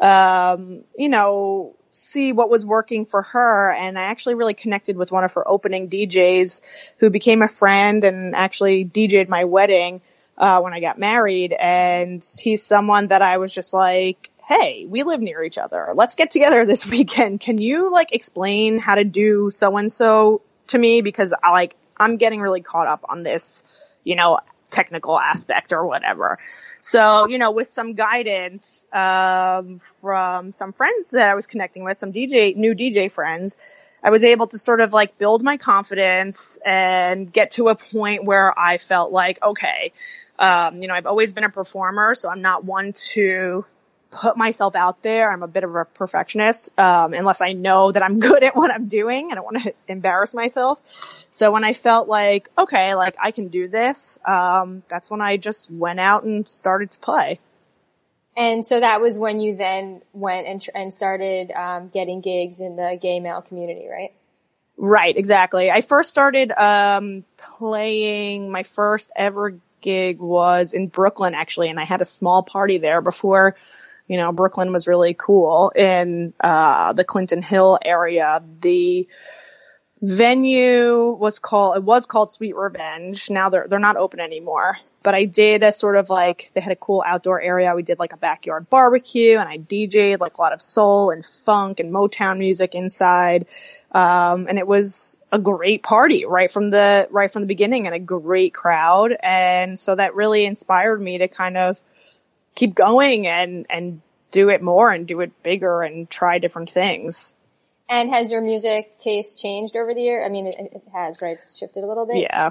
[0.00, 3.72] um, you know, see what was working for her.
[3.72, 6.62] And I actually really connected with one of her opening DJs
[6.98, 10.00] who became a friend and actually DJ'd my wedding,
[10.38, 11.52] uh, when I got married.
[11.52, 15.90] And he's someone that I was just like, Hey, we live near each other.
[15.94, 17.40] Let's get together this weekend.
[17.40, 21.00] Can you like explain how to do so and so to me?
[21.00, 23.64] Because I like, I'm getting really caught up on this,
[24.04, 26.38] you know, technical aspect or whatever.
[26.80, 31.96] So, you know, with some guidance, um, from some friends that I was connecting with,
[31.96, 33.56] some DJ, new DJ friends,
[34.02, 38.24] I was able to sort of like build my confidence and get to a point
[38.24, 39.92] where I felt like, okay,
[40.40, 43.64] um, you know, I've always been a performer, so I'm not one to
[44.12, 45.32] put myself out there.
[45.32, 48.70] I'm a bit of a perfectionist, um, unless I know that I'm good at what
[48.70, 49.30] I'm doing.
[49.32, 50.78] I don't want to embarrass myself.
[51.30, 55.38] So when I felt like, okay, like I can do this, um, that's when I
[55.38, 57.40] just went out and started to play.
[58.36, 62.76] And so that was when you then went and, and started um, getting gigs in
[62.76, 64.12] the gay male community, right?
[64.76, 65.70] Right, exactly.
[65.70, 68.50] I first started um, playing.
[68.50, 73.02] My first ever gig was in Brooklyn, actually, and I had a small party there
[73.02, 73.56] before
[74.06, 78.42] you know, Brooklyn was really cool in, uh, the Clinton Hill area.
[78.60, 79.08] The,
[80.02, 83.30] venue was called, it was called Sweet Revenge.
[83.30, 84.78] Now they're, they're not open anymore.
[85.04, 87.74] But I did a sort of like, they had a cool outdoor area.
[87.74, 91.24] We did like a backyard barbecue and I DJ'd like a lot of soul and
[91.24, 93.46] funk and Motown music inside.
[93.92, 97.94] Um, and it was a great party right from the, right from the beginning and
[97.94, 99.16] a great crowd.
[99.20, 101.80] And so that really inspired me to kind of
[102.54, 107.34] keep going and, and do it more and do it bigger and try different things.
[107.88, 110.24] And has your music taste changed over the year?
[110.24, 111.36] I mean, it, it has, right?
[111.36, 112.16] It's shifted a little bit.
[112.16, 112.50] Yeah.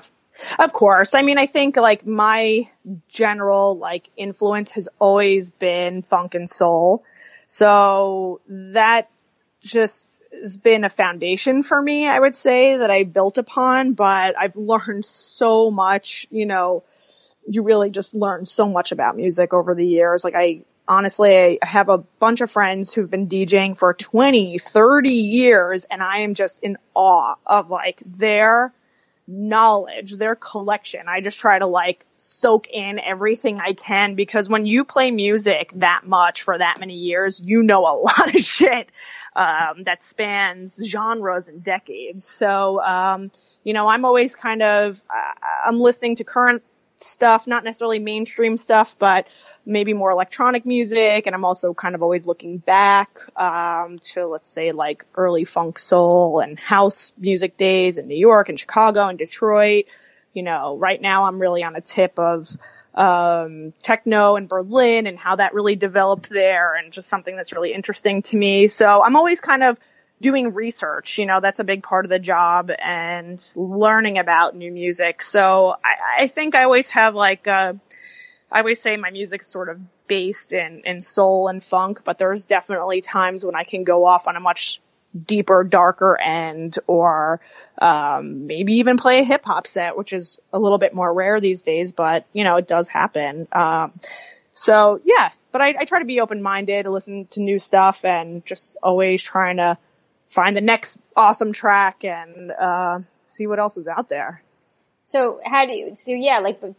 [0.60, 1.14] Of course.
[1.14, 2.70] I mean, I think like my
[3.10, 7.04] general like influence has always been funk and soul.
[7.48, 9.10] So that
[9.62, 14.38] just has been a foundation for me, I would say that I built upon, but
[14.38, 16.84] I've learned so much, you know,
[17.48, 20.24] you really just learn so much about music over the years.
[20.24, 25.10] Like I, honestly, I have a bunch of friends who've been DJing for 20, 30
[25.10, 28.74] years and I am just in awe of like their
[29.28, 31.08] knowledge, their collection.
[31.08, 35.72] I just try to like soak in everything I can because when you play music
[35.76, 38.90] that much for that many years, you know a lot of shit,
[39.36, 42.26] um, that spans genres and decades.
[42.26, 43.32] So, um,
[43.64, 46.64] you know, I'm always kind of, uh, I'm listening to current
[47.04, 49.28] stuff, not necessarily mainstream stuff, but
[49.66, 51.28] maybe more electronic music.
[51.28, 55.78] And I'm also kind of always looking back, um, to let's say like early funk
[55.80, 59.86] soul and house music days in New York and Chicago and Detroit.
[60.34, 62.48] You know, right now I'm really on a tip of,
[62.96, 67.74] um, techno in Berlin and how that really developed there and just something that's really
[67.74, 68.68] interesting to me.
[68.68, 69.80] So I'm always kind of
[70.22, 74.72] doing research, you know, that's a big part of the job and learning about new
[74.72, 75.22] music.
[75.22, 77.74] So I, I think I always have like, uh,
[78.52, 82.46] I always say my music's sort of based in, in soul and funk, but there's
[82.46, 84.80] definitely times when I can go off on a much
[85.26, 87.42] deeper, darker end or,
[87.80, 91.40] um, maybe even play a hip hop set, which is a little bit more rare
[91.42, 93.48] these days, but you know, it does happen.
[93.52, 93.94] Um,
[94.54, 98.46] so yeah, but I, I try to be open minded, listen to new stuff and
[98.46, 99.78] just always trying to
[100.32, 104.42] find the next awesome track and uh, see what else is out there.
[105.04, 105.96] So how do you?
[105.96, 106.74] So yeah, like, do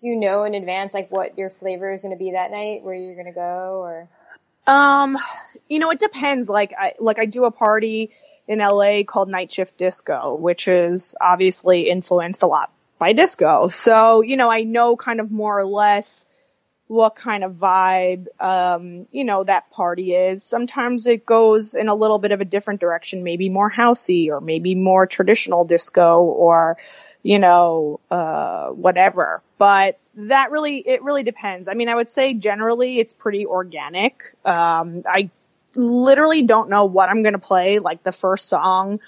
[0.00, 2.94] you know in advance like what your flavor is going to be that night, where
[2.94, 4.08] you're going to go, or?
[4.66, 5.18] Um,
[5.68, 6.48] you know, it depends.
[6.48, 8.10] Like I like I do a party
[8.46, 13.68] in LA called Night Shift Disco, which is obviously influenced a lot by disco.
[13.68, 16.26] So, you know, I know kind of more or less
[16.88, 20.42] what kind of vibe, um, you know, that party is.
[20.42, 24.40] Sometimes it goes in a little bit of a different direction, maybe more housey or
[24.40, 26.78] maybe more traditional disco or,
[27.22, 29.42] you know, uh, whatever.
[29.58, 31.68] But that really, it really depends.
[31.68, 34.34] I mean, I would say generally it's pretty organic.
[34.46, 35.30] Um, I
[35.74, 39.00] literally don't know what I'm going to play, like the first song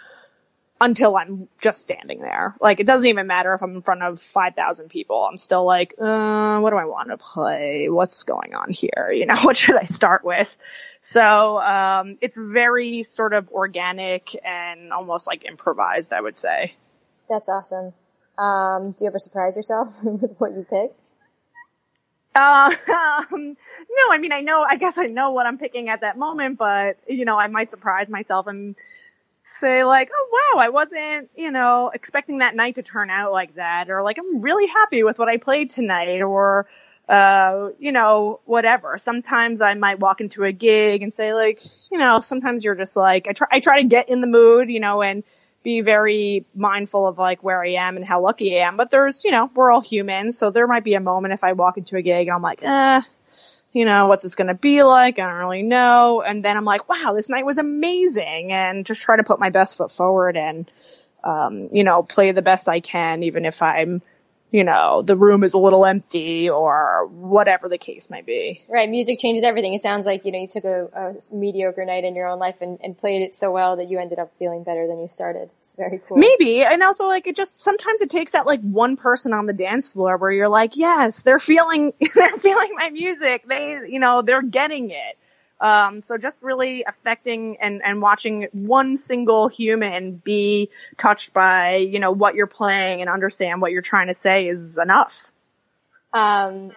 [0.80, 2.56] until I'm just standing there.
[2.60, 5.26] Like it doesn't even matter if I'm in front of 5,000 people.
[5.30, 7.88] I'm still like, uh, what do I want to play?
[7.90, 9.10] What's going on here?
[9.12, 10.56] You know, what should I start with?
[11.02, 16.74] So, um, it's very sort of organic and almost like improvised, I would say.
[17.28, 17.92] That's awesome.
[18.38, 20.92] Um, do you ever surprise yourself with what you pick?
[22.34, 23.56] Uh, um,
[23.90, 26.58] no, I mean, I know, I guess I know what I'm picking at that moment,
[26.58, 28.76] but, you know, I might surprise myself and
[29.58, 33.54] say like, oh wow, I wasn't, you know, expecting that night to turn out like
[33.56, 36.66] that, or like I'm really happy with what I played tonight, or,
[37.08, 38.96] uh, you know, whatever.
[38.98, 41.60] Sometimes I might walk into a gig and say like,
[41.90, 44.70] you know, sometimes you're just like, I try, I try to get in the mood,
[44.70, 45.24] you know, and
[45.62, 48.76] be very mindful of like where I am and how lucky I am.
[48.76, 51.52] But there's, you know, we're all human, so there might be a moment if I
[51.52, 53.00] walk into a gig and I'm like, eh,
[53.72, 55.18] you know, what's this going to be like?
[55.18, 56.22] I don't really know.
[56.22, 59.50] And then I'm like, wow, this night was amazing and just try to put my
[59.50, 60.70] best foot forward and,
[61.22, 64.02] um, you know, play the best I can, even if I'm,
[64.50, 68.62] you know, the room is a little empty or whatever the case may be.
[68.68, 68.88] Right.
[68.88, 69.74] Music changes everything.
[69.74, 72.56] It sounds like, you know, you took a, a mediocre night in your own life
[72.60, 75.48] and, and, played it so well that you ended up feeling better than you started.
[75.60, 76.18] It's very cool.
[76.18, 76.62] Maybe.
[76.62, 79.88] And also like it just, sometimes it takes that like one person on the dance
[79.88, 83.44] floor where you're like, yes, they're feeling, they're feeling my music.
[83.46, 85.16] They, you know, they're getting it.
[85.60, 91.98] Um, so just really affecting and, and watching one single human be touched by, you
[91.98, 95.24] know, what you're playing and understand what you're trying to say is enough.
[96.14, 96.72] Um,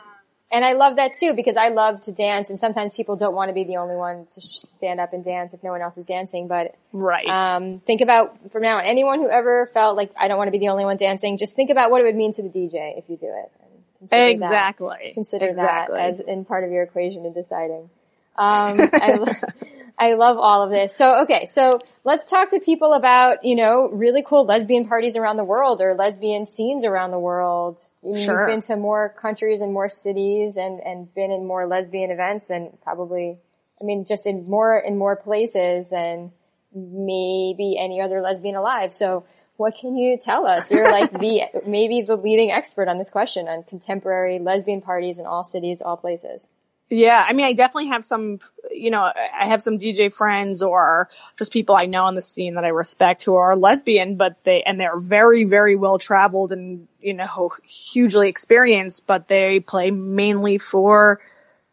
[0.51, 3.49] and I love that too because I love to dance and sometimes people don't want
[3.49, 6.05] to be the only one to stand up and dance if no one else is
[6.05, 6.47] dancing.
[6.47, 7.27] But, right.
[7.27, 10.51] Um, think about from now on, anyone who ever felt like I don't want to
[10.51, 12.97] be the only one dancing, just think about what it would mean to the DJ
[12.97, 13.51] if you do it.
[13.99, 14.97] Consider exactly.
[15.01, 15.95] That, consider exactly.
[15.95, 17.89] that as in part of your equation in deciding.
[18.35, 19.37] Um, I,
[19.97, 20.95] I love all of this.
[20.95, 25.37] So, okay, so let's talk to people about, you know, really cool lesbian parties around
[25.37, 27.79] the world or lesbian scenes around the world.
[28.01, 28.39] You Sure.
[28.39, 32.47] You've been to more countries and more cities and, and been in more lesbian events
[32.47, 33.37] than probably,
[33.79, 36.31] I mean, just in more, in more places than
[36.73, 38.93] maybe any other lesbian alive.
[38.93, 39.25] So
[39.57, 40.71] what can you tell us?
[40.71, 45.27] You're like the, maybe the leading expert on this question on contemporary lesbian parties in
[45.27, 46.49] all cities, all places.
[46.89, 48.39] Yeah, I mean, I definitely have some,
[48.71, 52.55] you know, I have some DJ friends or just people I know on the scene
[52.55, 56.87] that I respect who are lesbian, but they, and they're very, very well traveled and,
[57.01, 61.19] you know, hugely experienced, but they play mainly for,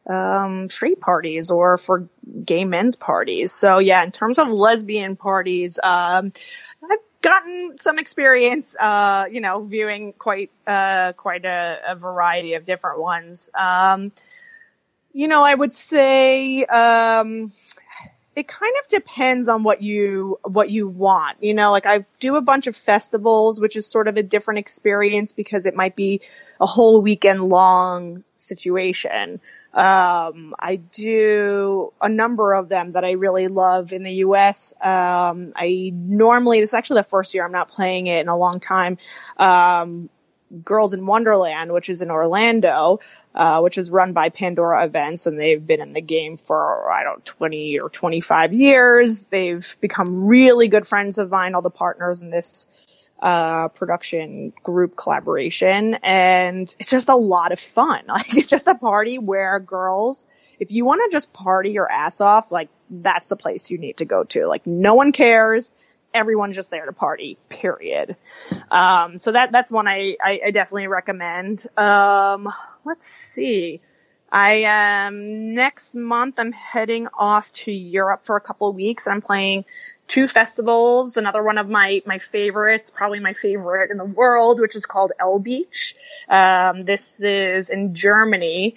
[0.07, 2.09] um, straight parties or for
[2.45, 3.53] gay men's parties.
[3.53, 6.33] So yeah, in terms of lesbian parties, um,
[6.83, 12.65] I've gotten some experience, uh, you know, viewing quite, uh, quite a, a variety of
[12.65, 13.51] different ones.
[13.55, 14.13] Um,
[15.13, 17.53] you know, I would say, um,
[18.37, 21.43] it kind of depends on what you, what you want.
[21.43, 24.59] You know, like I do a bunch of festivals, which is sort of a different
[24.59, 26.21] experience because it might be
[26.61, 29.41] a whole weekend long situation.
[29.73, 34.73] Um, I do a number of them that I really love in the US.
[34.81, 38.37] Um, I normally, this is actually the first year I'm not playing it in a
[38.37, 38.99] long time.
[39.37, 40.09] Um,
[40.65, 43.01] Girls in Wonderland, which is in Orlando,
[43.35, 47.05] uh, which is run by Pandora Events, and they've been in the game for I
[47.05, 49.27] don't know, 20 or 25 years.
[49.27, 52.67] They've become really good friends of mine, all the partners in this
[53.21, 58.05] uh, production group collaboration, and it's just a lot of fun.
[58.09, 60.27] Like it's just a party where girls,
[60.59, 63.99] if you want to just party your ass off, like that's the place you need
[63.99, 64.47] to go to.
[64.47, 65.71] Like no one cares
[66.13, 68.17] everyone's just there to party, period.
[68.71, 71.67] Um, so that, that's one I, I, I definitely recommend.
[71.77, 72.49] Um,
[72.85, 73.81] let's see.
[74.33, 79.09] I am, next month I'm heading off to Europe for a couple weeks.
[79.09, 79.65] I'm playing
[80.07, 84.77] two festivals, another one of my, my favorites, probably my favorite in the world, which
[84.77, 85.97] is called L Beach.
[86.29, 88.77] Um, this is in Germany.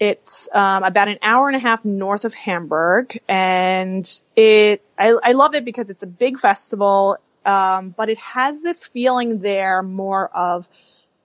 [0.00, 5.32] It's um, about an hour and a half north of Hamburg, and it I, I
[5.32, 10.28] love it because it's a big festival, um, but it has this feeling there more
[10.28, 10.68] of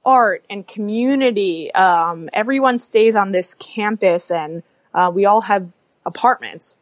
[0.04, 1.72] art and community.
[1.72, 5.70] Um, everyone stays on this campus, and uh, we all have
[6.06, 6.76] apartments.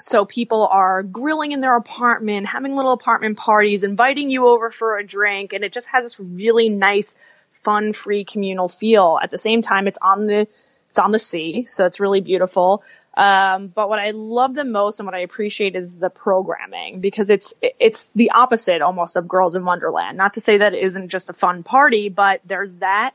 [0.00, 4.98] So people are grilling in their apartment, having little apartment parties, inviting you over for
[4.98, 7.14] a drink, and it just has this really nice,
[7.52, 9.18] fun, free communal feel.
[9.22, 10.48] At the same time, it's on the
[10.94, 12.84] it's on the sea, so it's really beautiful.
[13.16, 17.30] Um, but what I love the most and what I appreciate is the programming because
[17.30, 20.16] it's it's the opposite almost of Girls in Wonderland.
[20.16, 23.10] Not to say that it isn't just a fun party, but there's that.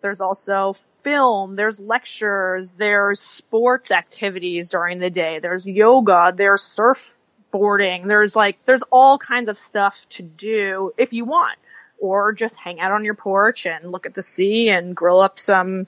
[0.00, 8.08] There's also film, there's lectures, there's sports activities during the day, there's yoga, there's surfboarding,
[8.08, 11.56] there's like there's all kinds of stuff to do if you want.
[12.00, 15.38] Or just hang out on your porch and look at the sea and grill up
[15.38, 15.86] some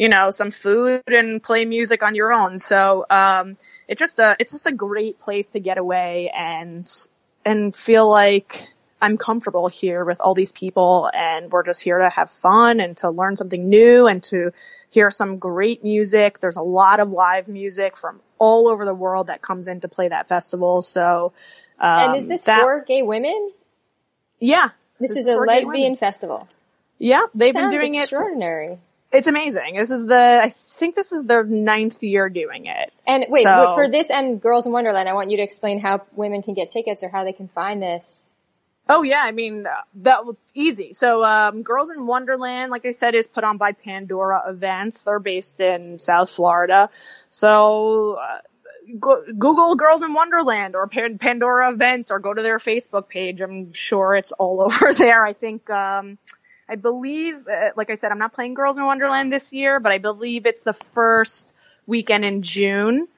[0.00, 2.58] you know, some food and play music on your own.
[2.58, 6.90] So, um, it's just a, it's just a great place to get away and,
[7.44, 8.66] and feel like
[9.02, 12.96] I'm comfortable here with all these people and we're just here to have fun and
[12.98, 14.54] to learn something new and to
[14.88, 16.38] hear some great music.
[16.38, 19.88] There's a lot of live music from all over the world that comes in to
[19.88, 20.80] play that festival.
[20.80, 21.34] So,
[21.78, 23.52] um, and is this that, for gay women?
[24.38, 24.70] Yeah.
[24.98, 26.48] This, this is a lesbian festival.
[26.98, 27.26] Yeah.
[27.34, 28.04] They've Sounds been doing it.
[28.04, 28.78] extraordinary.
[29.12, 29.76] It's amazing.
[29.76, 32.92] This is the, I think this is their ninth year doing it.
[33.06, 35.80] And wait, So- wait, for this and Girls in Wonderland, I want you to explain
[35.80, 38.30] how women can get tickets or how they can find this.
[38.88, 39.66] Oh yeah, I mean
[40.02, 40.92] that was easy.
[40.94, 45.02] So um, Girls in Wonderland, like I said, is put on by Pandora Events.
[45.02, 46.90] They're based in South Florida.
[47.28, 48.38] So uh,
[48.98, 53.40] go, Google Girls in Wonderland or Pan- Pandora Events, or go to their Facebook page.
[53.40, 55.24] I'm sure it's all over there.
[55.24, 55.70] I think.
[55.70, 56.18] Um,
[56.70, 59.90] I believe, uh, like I said, I'm not playing Girls in Wonderland this year, but
[59.90, 61.52] I believe it's the first
[61.84, 63.08] weekend in June.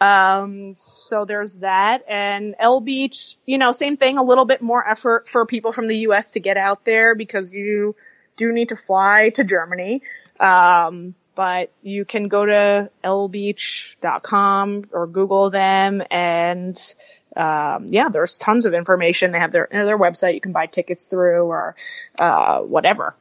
[0.00, 2.04] Um, so there's that.
[2.08, 5.88] And L Beach, you know, same thing, a little bit more effort for people from
[5.88, 7.96] the US to get out there because you
[8.36, 10.02] do need to fly to Germany.
[10.38, 16.94] Um, but you can go to lbeach.com or Google them and,
[17.36, 19.32] um, yeah, there's tons of information.
[19.32, 21.76] They have their, their website you can buy tickets through or,
[22.18, 23.14] uh, whatever.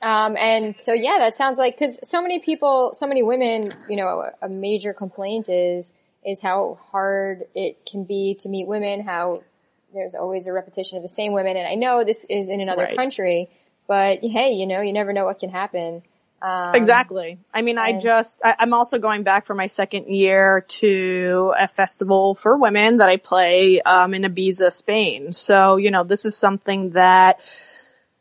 [0.00, 3.96] Um, and so yeah, that sounds like, cause so many people, so many women, you
[3.96, 5.92] know, a major complaint is,
[6.24, 9.42] is how hard it can be to meet women, how
[9.92, 11.56] there's always a repetition of the same women.
[11.56, 12.96] And I know this is in another Right.
[12.96, 13.48] country,
[13.86, 16.02] but hey, you know, you never know what can happen.
[16.40, 17.38] Um, exactly.
[17.52, 21.66] I mean, I just, I, am also going back for my second year to a
[21.66, 25.32] festival for women that I play, um, in Ibiza, Spain.
[25.32, 27.40] So, you know, this is something that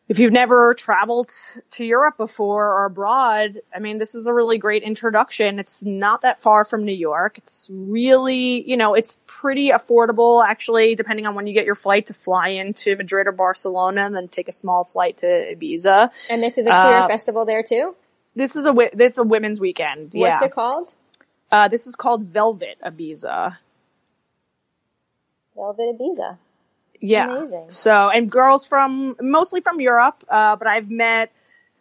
[0.09, 1.31] if you've never traveled
[1.71, 5.59] to Europe before or abroad, I mean, this is a really great introduction.
[5.59, 7.37] It's not that far from New York.
[7.37, 12.05] It's really, you know, it's pretty affordable actually, depending on when you get your flight
[12.05, 16.09] to fly into Madrid or Barcelona and then take a small flight to Ibiza.
[16.29, 17.93] And this is a queer uh, festival there too?
[18.37, 20.11] This is a, this is a women's weekend.
[20.13, 20.93] What's it called?
[21.51, 23.57] Uh, this is called Velvet Ibiza.
[25.55, 26.37] Velvet Ibiza.
[26.99, 27.37] Yeah.
[27.37, 27.69] Amazing.
[27.69, 31.31] So, and girls from, mostly from Europe, uh, but I've met,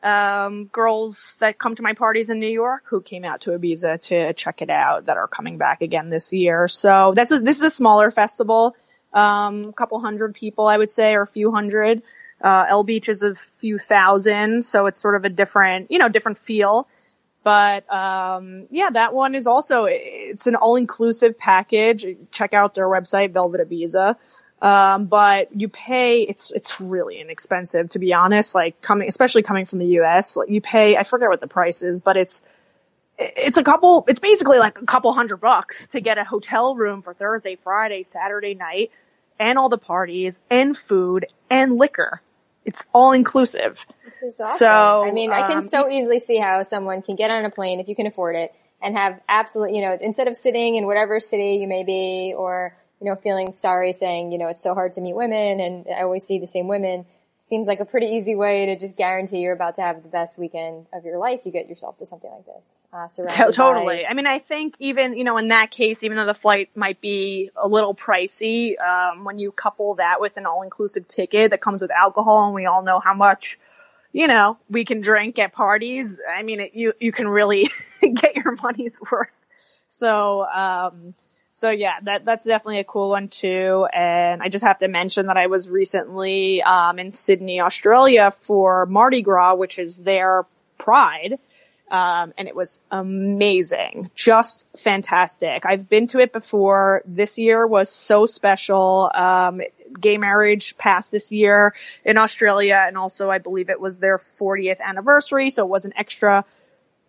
[0.02, 4.00] um, girls that come to my parties in New York who came out to Ibiza
[4.08, 6.68] to check it out that are coming back again this year.
[6.68, 8.76] So that's a, this is a smaller festival.
[9.12, 12.02] Um, a couple hundred people, I would say, or a few hundred.
[12.40, 16.08] Uh, L Beach is a few thousand, so it's sort of a different, you know,
[16.08, 16.86] different feel.
[17.42, 22.04] But um, yeah, that one is also it's an all-inclusive package.
[22.32, 24.16] Check out their website, Velvet Ibiza.
[24.60, 29.66] Um, but you pay, it's, it's really inexpensive to be honest, like coming, especially coming
[29.66, 32.42] from the US, like you pay, I forget what the price is, but it's,
[33.18, 37.02] it's a couple, it's basically like a couple hundred bucks to get a hotel room
[37.02, 38.90] for Thursday, Friday, Saturday night
[39.38, 42.22] and all the parties and food and liquor.
[42.66, 43.86] It's all inclusive.
[44.04, 44.58] This is awesome.
[44.58, 47.50] So, I mean, I can um, so easily see how someone can get on a
[47.50, 48.52] plane if you can afford it
[48.82, 52.76] and have absolute, you know, instead of sitting in whatever city you may be or
[53.00, 56.02] you know, feeling sorry saying, you know, it's so hard to meet women and I
[56.02, 57.04] always see the same women
[57.46, 60.36] seems like a pretty easy way to just guarantee you're about to have the best
[60.36, 61.40] weekend of your life.
[61.44, 62.82] You get yourself to something like this.
[62.92, 63.06] Uh,
[63.52, 64.02] totally.
[64.02, 66.70] By- I mean, I think even, you know, in that case, even though the flight
[66.74, 71.60] might be a little pricey, um, when you couple that with an all-inclusive ticket that
[71.60, 73.60] comes with alcohol and we all know how much,
[74.12, 76.20] you know, we can drink at parties.
[76.28, 77.70] I mean, it, you, you can really
[78.02, 79.40] get your money's worth.
[79.86, 81.14] So, um,
[81.56, 83.88] so yeah, that that's definitely a cool one too.
[83.90, 88.84] And I just have to mention that I was recently um, in Sydney, Australia for
[88.84, 90.44] Mardi Gras, which is their
[90.76, 91.38] pride.
[91.90, 95.64] Um, and it was amazing, just fantastic.
[95.64, 97.00] I've been to it before.
[97.06, 99.10] This year was so special.
[99.14, 99.62] Um,
[99.98, 104.82] gay marriage passed this year in Australia, and also I believe it was their 40th
[104.82, 106.44] anniversary, so it was an extra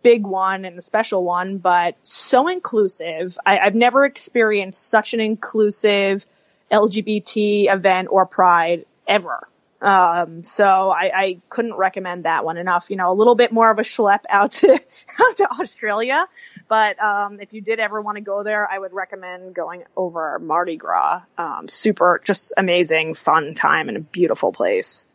[0.03, 3.37] big one and a special one, but so inclusive.
[3.45, 6.25] I, I've never experienced such an inclusive
[6.71, 9.47] LGBT event or pride ever.
[9.81, 12.89] Um, so I, I couldn't recommend that one enough.
[12.89, 14.73] You know, a little bit more of a schlep out to
[15.21, 16.27] out to Australia,
[16.67, 20.39] but um, if you did ever want to go there, I would recommend going over
[20.39, 21.21] Mardi Gras.
[21.37, 25.07] Um, super, just amazing, fun time and a beautiful place.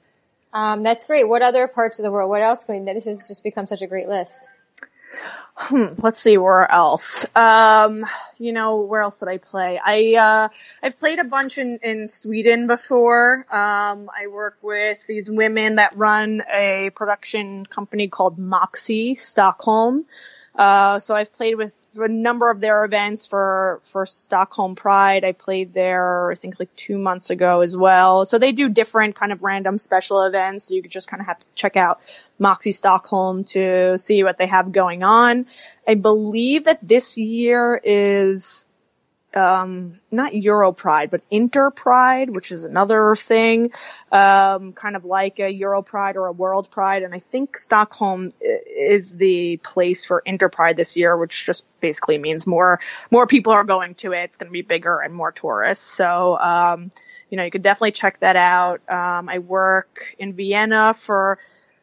[0.53, 1.29] Um, that's great.
[1.29, 2.31] What other parts of the world?
[2.31, 2.65] What else?
[2.65, 4.49] This has just become such a great list.
[5.55, 7.27] Hmm, let's see where else.
[7.37, 8.05] Um,
[8.39, 9.79] you know, where else did I play?
[9.85, 10.49] I uh,
[10.83, 13.47] I've played a bunch in in Sweden before.
[13.51, 20.07] Um, I work with these women that run a production company called Moxie Stockholm.
[20.55, 25.25] Uh, so I've played with a number of their events for, for Stockholm Pride.
[25.25, 28.25] I played there, I think like two months ago as well.
[28.27, 30.65] So they do different kind of random special events.
[30.65, 32.01] So you just kind of have to check out
[32.39, 35.47] Moxie Stockholm to see what they have going on.
[35.87, 38.69] I believe that this year is
[39.35, 43.73] um, not Euro Pride, but Inter Pride, which is another thing,
[44.11, 47.03] um, kind of like a Euro Pride or a World Pride.
[47.03, 52.19] And I think Stockholm is the place for Inter Pride this year, which just basically
[52.19, 52.81] means more,
[53.11, 54.25] more people are going to it.
[54.25, 55.97] It's going to be bigger and more tourists.
[55.97, 56.91] So, um,
[57.31, 58.81] you know, you could definitely check that out.
[58.89, 61.39] Um, I work in Vienna for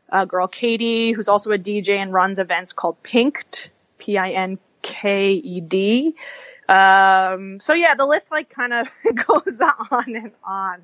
[0.07, 3.69] a girl, Katie, who's also a DJ and runs events called Pinked,
[3.99, 4.55] P-I-N-K-E-D.
[6.69, 8.87] Um, so yeah, the list like kind of
[9.27, 10.75] goes on and on.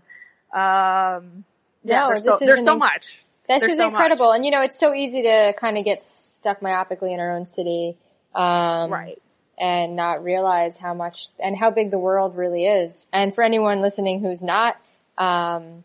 [0.52, 1.46] Um,
[1.84, 3.22] yeah, no, there's, so, there's so much.
[3.48, 4.28] This there's is so incredible.
[4.28, 4.38] Much.
[4.38, 7.46] And you know, it's so easy to kind of get stuck myopically in our own
[7.46, 7.98] city.
[8.34, 9.22] Um, right.
[9.58, 13.08] And not realize how much and how big the world really is.
[13.14, 14.76] And for anyone listening who's not,
[15.18, 15.84] um,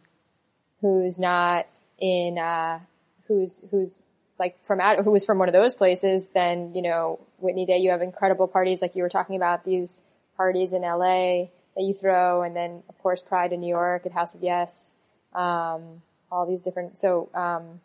[0.81, 1.67] who's not
[1.99, 2.81] in, uh,
[3.29, 4.05] who's, who's
[4.41, 7.79] like from out, who was from one of those places, then, you know, Whitney Day,
[7.79, 10.03] you have incredible parties like you were talking about these
[10.39, 14.13] parties in LA that you throw and then of course Pride in New York at
[14.13, 14.95] House of Yes.
[15.35, 17.81] Um, all these different, so, um,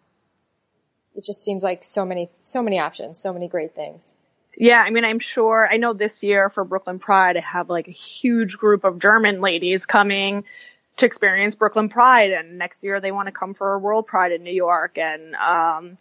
[1.14, 4.16] it just seems like so many, so many options, so many great things.
[4.58, 7.88] Yeah, I mean, I'm sure, I know this year for Brooklyn Pride, I have like
[7.88, 10.46] a huge group of German ladies coming
[10.98, 14.44] to experience Brooklyn Pride and next year they want to come for World Pride in
[14.44, 15.98] New York and, um,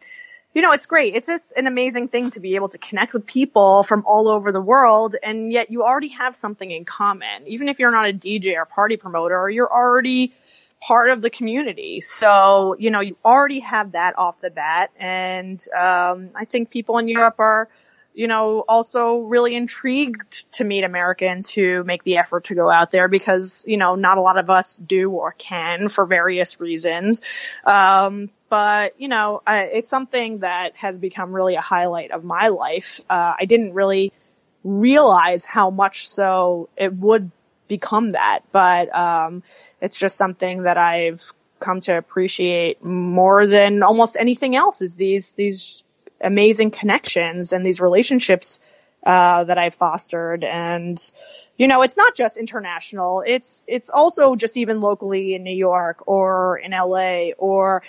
[0.55, 1.17] you know, it's great.
[1.17, 4.53] It's just an amazing thing to be able to connect with people from all over
[4.53, 7.47] the world and yet you already have something in common.
[7.47, 10.33] Even if you're not a DJ or party promoter, you're already
[10.81, 12.03] part of the community.
[12.03, 14.91] So, you know, you already have that off the bat.
[14.99, 17.69] And, um, I think people in Europe are,
[18.15, 22.93] you know, also really intrigued to meet Americans who make the effort to go out
[22.93, 27.21] there because, you know, not a lot of us do or can for various reasons.
[27.65, 33.01] Um, but, you know, it's something that has become really a highlight of my life.
[33.11, 34.13] Uh, I didn't really
[34.63, 37.33] realize how much so it would
[37.67, 39.43] become that, but, um,
[39.81, 41.21] it's just something that I've
[41.59, 45.84] come to appreciate more than almost anything else is these, these
[46.25, 48.61] amazing connections and these relationships
[49.05, 50.45] uh, that I've fostered.
[50.45, 50.99] And,
[51.57, 53.23] you know, it's not just international.
[53.27, 57.83] It's, it's also just even locally in New York or in LA or,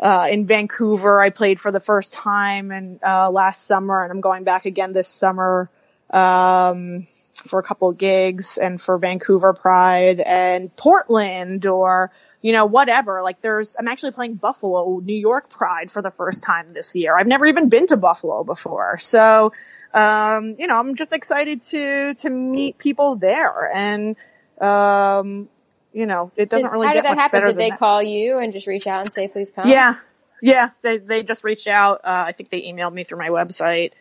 [0.00, 1.20] uh, in Vancouver.
[1.20, 4.92] I played for the first time and, uh, last summer and I'm going back again
[4.92, 5.70] this summer.
[6.10, 7.06] Um,
[7.40, 12.10] for a couple of gigs and for Vancouver Pride and Portland or,
[12.42, 13.22] you know, whatever.
[13.22, 17.16] Like there's, I'm actually playing Buffalo, New York Pride for the first time this year.
[17.16, 18.98] I've never even been to Buffalo before.
[18.98, 19.52] So,
[19.94, 24.16] um, you know, I'm just excited to, to meet people there and,
[24.60, 25.48] um,
[25.92, 27.44] you know, it doesn't really How did that happen?
[27.44, 27.78] Did they that.
[27.78, 29.68] call you and just reach out and say, please come?
[29.68, 29.96] Yeah.
[30.42, 30.70] Yeah.
[30.82, 32.02] They, they just reached out.
[32.04, 33.92] Uh, I think they emailed me through my website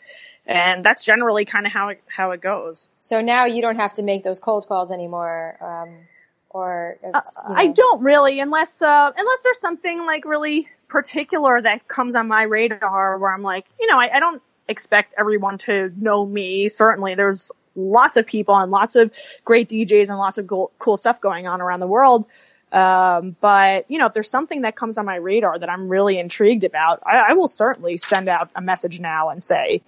[0.47, 2.89] and that's generally kind of how it, how it goes.
[2.97, 6.07] So now you don't have to make those cold calls anymore, um,
[6.49, 7.21] or you know.
[7.47, 12.43] I don't really, unless uh, unless there's something like really particular that comes on my
[12.43, 16.69] radar where I'm like, you know, I, I don't expect everyone to know me.
[16.69, 19.11] Certainly, there's lots of people and lots of
[19.43, 22.25] great DJs and lots of cool, cool stuff going on around the world.
[22.71, 26.17] Um, but you know, if there's something that comes on my radar that I'm really
[26.17, 29.81] intrigued about, I, I will certainly send out a message now and say,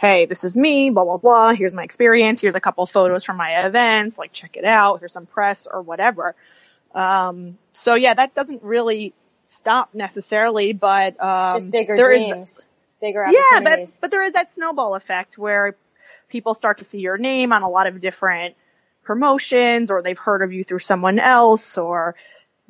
[0.00, 1.52] hey, this is me, blah, blah, blah.
[1.52, 2.40] Here's my experience.
[2.40, 4.18] Here's a couple photos from my events.
[4.18, 5.00] Like, check it out.
[5.00, 6.34] Here's some press or whatever.
[6.94, 9.12] Um, so yeah, that doesn't really
[9.44, 12.60] stop necessarily, but, um, just bigger there is- dreams,
[13.00, 15.76] bigger yeah, but, but there is that snowball effect where
[16.30, 18.54] people start to see your name on a lot of different
[19.02, 22.14] promotions or they've heard of you through someone else or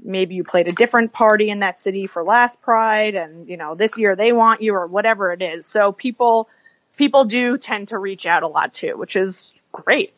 [0.03, 3.75] maybe you played a different party in that city for last pride and you know
[3.75, 6.49] this year they want you or whatever it is so people
[7.01, 10.13] people do tend to reach out a lot too which is great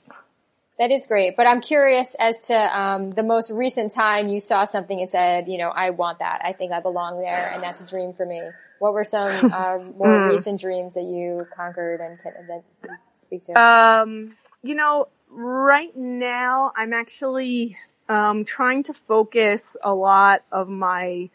[0.78, 4.64] That is great, but I'm curious as to um, the most recent time you saw
[4.64, 6.40] something and said, you know, I want that.
[6.42, 8.40] I think I belong there, and that's a dream for me.
[8.80, 13.44] What were some uh, more recent dreams that you conquered and can that you speak
[13.46, 13.52] to?
[13.52, 17.76] Um, you know, right now I'm actually
[18.08, 21.30] um, trying to focus a lot of my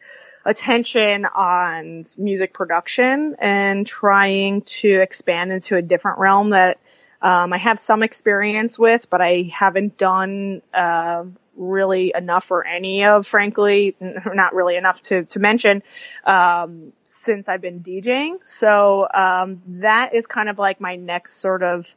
[0.47, 6.79] attention on music production and trying to expand into a different realm that
[7.21, 11.25] um, I have some experience with, but I haven't done uh,
[11.57, 15.83] really enough or any of, frankly, not really enough to to mention
[16.23, 18.37] um, since I've been DJing.
[18.45, 21.93] So um, that is kind of like my next sort of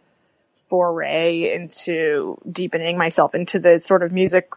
[0.69, 4.49] foray into deepening myself into the sort of music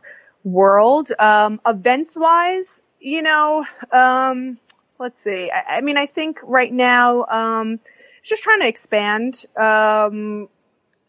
[0.43, 1.11] world.
[1.17, 4.57] Um, events wise, you know, um,
[4.97, 5.51] let's see.
[5.51, 7.79] I, I mean, I think right now, um,
[8.19, 10.47] it's just trying to expand, um,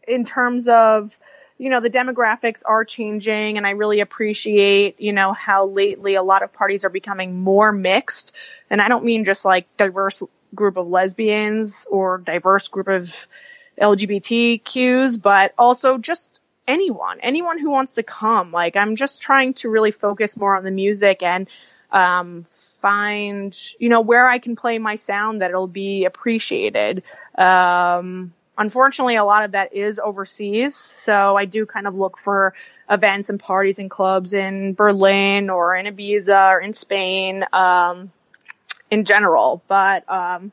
[0.06, 1.16] in terms of,
[1.56, 6.22] you know, the demographics are changing and I really appreciate, you know, how lately a
[6.22, 8.34] lot of parties are becoming more mixed.
[8.68, 10.20] And I don't mean just like diverse
[10.52, 13.12] group of lesbians or diverse group of
[13.80, 18.50] LGBTQs, but also just anyone, anyone who wants to come.
[18.50, 21.46] Like I'm just trying to really focus more on the music and,
[21.94, 22.44] um,
[22.82, 27.02] find, you know, where I can play my sound that it'll be appreciated.
[27.38, 30.76] Um, unfortunately, a lot of that is overseas.
[30.76, 32.52] So I do kind of look for
[32.90, 38.12] events and parties and clubs in Berlin or in Ibiza or in Spain, um,
[38.90, 39.62] in general.
[39.66, 40.52] But, um,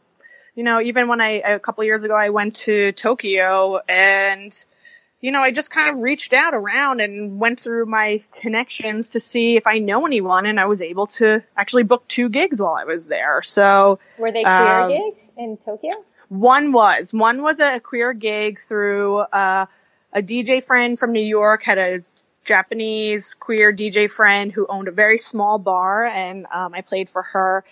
[0.56, 4.66] you know, even when I, a couple years ago, I went to Tokyo and,
[5.22, 9.20] you know, I just kind of reached out around and went through my connections to
[9.20, 12.74] see if I know anyone and I was able to actually book two gigs while
[12.74, 13.42] I was there.
[13.44, 15.92] So were they queer um, gigs in Tokyo?
[16.32, 19.66] one was, one was a queer gig through, uh,
[20.14, 22.04] a DJ friend from New York had a
[22.46, 27.22] Japanese queer DJ friend who owned a very small bar and, um, I played for
[27.22, 27.66] her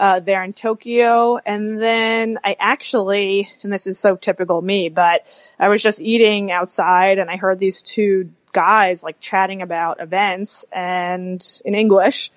[0.00, 1.38] uh, there in Tokyo.
[1.44, 5.26] And then I actually, and this is so typical me, but
[5.58, 10.64] I was just eating outside and I heard these two guys like chatting about events
[10.72, 12.32] and in English.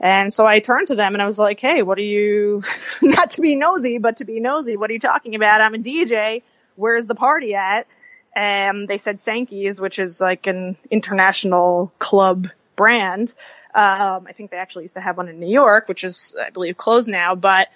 [0.00, 2.62] And so I turned to them and I was like, Hey, what are you,
[3.02, 5.60] not to be nosy, but to be nosy, what are you talking about?
[5.60, 6.42] I'm a DJ.
[6.74, 7.86] Where's the party at?
[8.34, 13.32] And they said Sankey's, which is like an international club brand.
[13.74, 16.50] Um, I think they actually used to have one in New York, which is, I
[16.50, 17.68] believe, closed now, but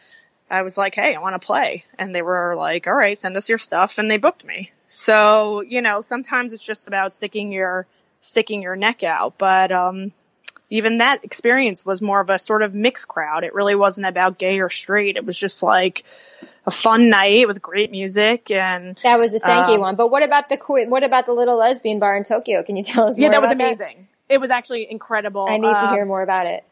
[0.50, 1.84] I was like, Hey, I want to play.
[1.98, 3.98] And they were like, all right, send us your stuff.
[3.98, 4.70] And they booked me.
[4.86, 7.86] So, you know, sometimes it's just about sticking your,
[8.20, 9.34] sticking your neck out.
[9.38, 10.12] But, um,
[10.70, 13.42] even that experience was more of a sort of mixed crowd.
[13.42, 15.16] It really wasn't about gay or straight.
[15.16, 16.04] It was just like
[16.66, 19.96] a fun night with great music and that was the Sankey um, one.
[19.96, 22.62] But what about the what about the little lesbian bar in Tokyo?
[22.62, 23.18] Can you tell us?
[23.18, 23.96] Yeah, that was amazing.
[23.96, 24.17] That?
[24.28, 25.46] It was actually incredible.
[25.48, 26.64] I need to hear um, more about it.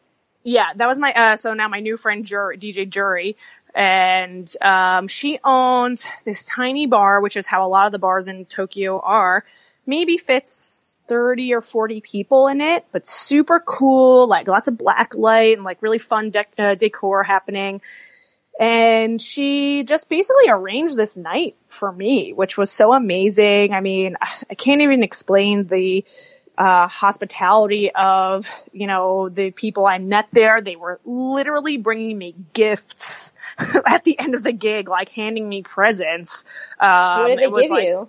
[0.42, 3.36] Yeah, that was my uh so now my new friend Jury, DJ Jury
[3.74, 8.28] and um she owns this tiny bar which is how a lot of the bars
[8.28, 9.44] in Tokyo are
[9.86, 15.14] maybe fits 30 or 40 people in it, but super cool, like lots of black
[15.14, 17.80] light and like really fun uh, decor happening.
[18.58, 23.72] And she just basically arranged this night for me, which was so amazing.
[23.72, 24.16] I mean,
[24.50, 26.04] I can't even explain the
[26.58, 30.60] uh, hospitality of, you know, the people I met there.
[30.62, 35.62] They were literally bringing me gifts at the end of the gig, like handing me
[35.62, 36.44] presents.
[36.80, 38.08] Um, what did they give like, you?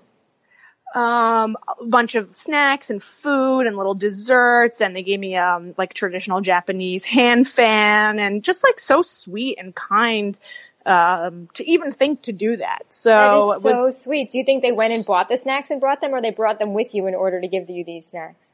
[0.96, 5.76] um, a bunch of snacks and food and little desserts and they gave me, um,
[5.78, 10.40] like traditional Japanese hand fan and just like so sweet and kind,
[10.88, 12.86] um, to even think to do that.
[12.90, 14.32] So that is so was, sweet.
[14.32, 16.60] Do you think they went and bought the snacks and brought them or they brought
[16.60, 18.48] them with you in order to give you these snacks?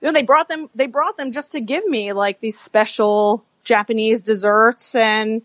[0.00, 3.44] You know, they brought them, they brought them just to give me like these special
[3.64, 5.42] Japanese desserts and,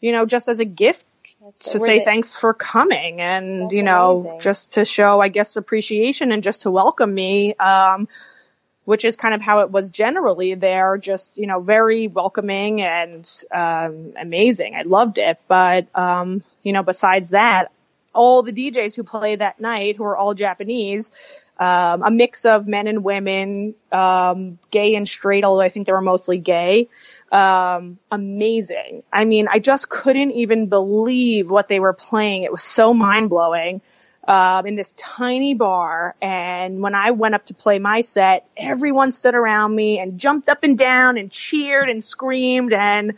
[0.00, 1.04] you know, just as a gift
[1.42, 4.40] that's, to say thanks for coming and, you know, amazing.
[4.40, 7.54] just to show, I guess, appreciation and just to welcome me.
[7.54, 8.08] Um,
[8.88, 13.30] which is kind of how it was generally there, just, you know, very welcoming and,
[13.54, 14.74] um, amazing.
[14.74, 15.38] I loved it.
[15.46, 17.70] But, um, you know, besides that,
[18.14, 21.10] all the DJs who play that night, who are all Japanese,
[21.58, 25.92] um, a mix of men and women, um, gay and straight, although I think they
[25.92, 26.88] were mostly gay,
[27.30, 29.02] um, amazing.
[29.12, 32.44] I mean, I just couldn't even believe what they were playing.
[32.44, 33.82] It was so mind blowing.
[34.28, 39.10] Um, in this tiny bar and when I went up to play my set, everyone
[39.10, 43.14] stood around me and jumped up and down and cheered and screamed and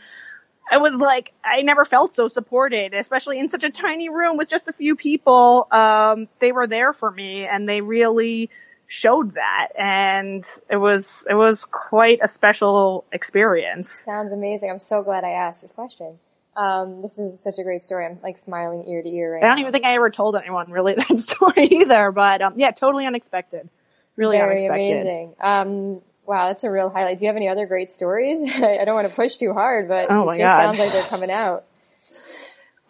[0.73, 4.49] I was like, I never felt so supported, especially in such a tiny room with
[4.49, 5.67] just a few people.
[5.73, 8.51] Um, they were there for me and they really,
[8.91, 13.89] showed that and it was it was quite a special experience.
[13.89, 14.69] Sounds amazing.
[14.69, 16.19] I'm so glad I asked this question.
[16.61, 18.05] Um, this is such a great story.
[18.05, 19.63] I'm like smiling ear to ear right I don't now.
[19.63, 23.69] even think I ever told anyone really that story either, but um, yeah, totally unexpected.
[24.17, 25.01] Really Very unexpected.
[25.01, 25.35] amazing.
[25.41, 27.19] Um, wow, that's a real highlight.
[27.19, 28.53] Do you have any other great stories?
[28.57, 30.65] I don't want to push too hard, but oh it just God.
[30.65, 31.65] sounds like they're coming out.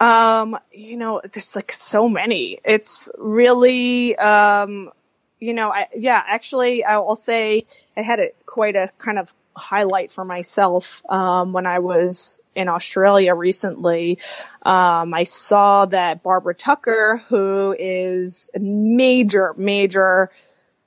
[0.00, 2.58] Um, you know, there's like so many.
[2.64, 4.90] It's really, um,
[5.38, 7.66] you know, I, yeah, actually, I'll say
[7.96, 12.68] I had a quite a kind of highlight for myself um, when I was in
[12.68, 14.18] Australia recently.
[14.62, 20.30] Um, I saw that Barbara Tucker, who is a major, major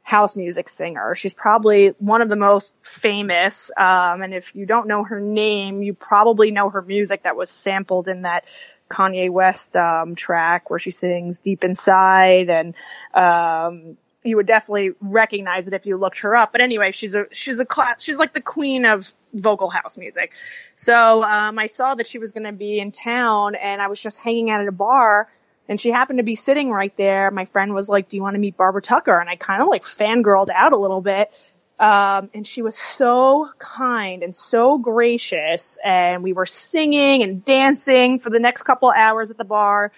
[0.01, 1.16] house music singer.
[1.16, 3.72] She's probably one of the most famous.
[3.78, 7.49] Um, and if you don't know her name, you probably know her music that was
[7.49, 8.43] sampled in that
[8.89, 12.76] Kanye West um, track where she sings "Deep Inside" and
[13.14, 16.51] um, you would definitely recognize it if you looked her up.
[16.51, 20.32] But anyway, she's a she's a class she's like the queen of vocal house music.
[20.76, 23.99] So um, I saw that she was going to be in town, and I was
[24.01, 25.28] just hanging out at a bar,
[25.67, 27.32] and she happened to be sitting right there.
[27.32, 29.67] My friend was like, "Do you want to meet Barbara Tucker?" And I kind of
[29.67, 31.32] like fangirled out a little bit.
[31.80, 38.19] Um, and she was so kind and so gracious, and we were singing and dancing
[38.19, 39.91] for the next couple hours at the bar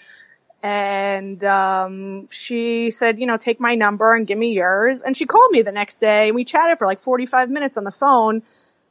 [0.63, 5.01] and um, she said, you know, take my number and give me yours.
[5.01, 7.83] And she called me the next day, and we chatted for like 45 minutes on
[7.83, 8.41] the phone.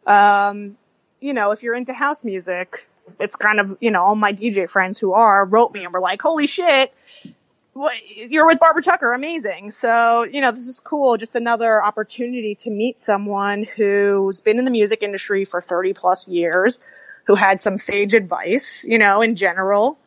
[0.07, 0.77] Um,
[1.21, 2.87] you know, if you're into house music,
[3.19, 6.01] it's kind of, you know, all my DJ friends who are wrote me and were
[6.01, 6.95] like, holy shit,
[7.73, 9.71] what, you're with Barbara Tucker, amazing.
[9.73, 11.17] So, you know, this is cool.
[11.17, 16.29] Just another opportunity to meet someone who's been in the music industry for 30 plus
[16.29, 16.81] years,
[17.25, 19.99] who had some sage advice, you know, in general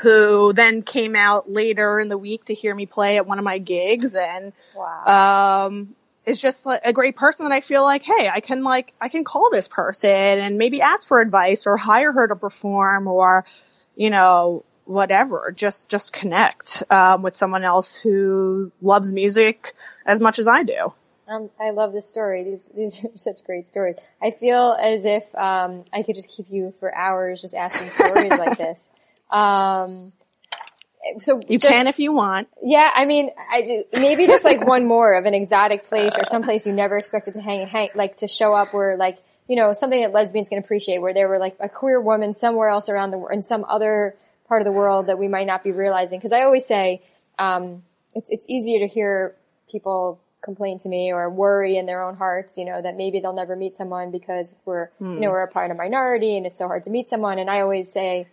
[0.00, 3.44] who then came out later in the week to hear me play at one of
[3.44, 5.66] my gigs and wow.
[5.66, 5.94] um
[6.26, 9.08] is just like a great person that I feel like, hey, I can like I
[9.08, 13.46] can call this person and maybe ask for advice or hire her to perform or
[13.94, 19.74] you know whatever just just connect um, with someone else who loves music
[20.04, 20.92] as much as I do.
[21.28, 22.44] Um, I love this story.
[22.44, 23.96] These these are such great stories.
[24.20, 28.38] I feel as if um, I could just keep you for hours just asking stories
[28.38, 28.90] like this.
[29.30, 30.12] Um,
[31.20, 32.48] so you just, can if you want.
[32.62, 36.24] Yeah, I mean, I do, maybe just like one more of an exotic place or
[36.24, 39.18] some place you never expected to hang, hang like to show up where like
[39.48, 42.68] you know something that lesbians can appreciate, where there were like a queer woman somewhere
[42.68, 44.16] else around the world in some other
[44.48, 46.18] part of the world that we might not be realizing.
[46.18, 47.02] Because I always say
[47.38, 47.82] um,
[48.14, 49.34] it's it's easier to hear
[49.70, 53.32] people complain to me or worry in their own hearts, you know, that maybe they'll
[53.32, 55.14] never meet someone because we're, hmm.
[55.14, 57.38] you know, we're a part of a minority and it's so hard to meet someone.
[57.38, 58.28] And I always say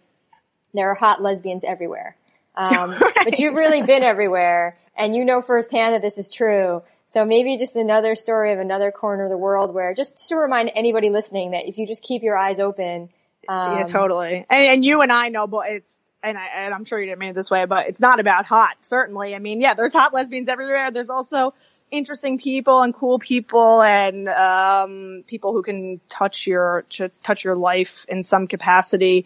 [0.74, 2.16] there are hot lesbians everywhere.
[2.56, 3.14] Um, right.
[3.16, 6.84] but you've really been everywhere and you know firsthand that this is true.
[7.08, 10.72] So maybe just another story of another corner of the world where just to remind
[10.76, 13.10] anybody listening that if you just keep your eyes open.
[13.50, 14.46] Um, yeah, totally.
[14.50, 17.20] And, and you and I know, but it's, and, I, and I'm sure you didn't
[17.20, 19.36] mean it this way, but it's not about hot, certainly.
[19.36, 20.92] I mean, yeah, there's hot lesbians everywhere.
[20.92, 21.54] There's also
[21.94, 26.86] interesting people and cool people and um, people who can touch your
[27.24, 29.26] touch your life in some capacity.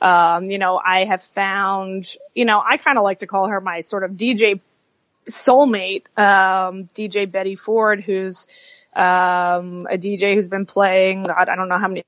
[0.00, 3.60] Um, you know, I have found, you know, I kind of like to call her
[3.60, 4.60] my sort of DJ
[5.28, 8.46] soulmate, um, DJ Betty Ford, who's
[8.94, 12.04] um, a DJ who's been playing, God, I don't know how many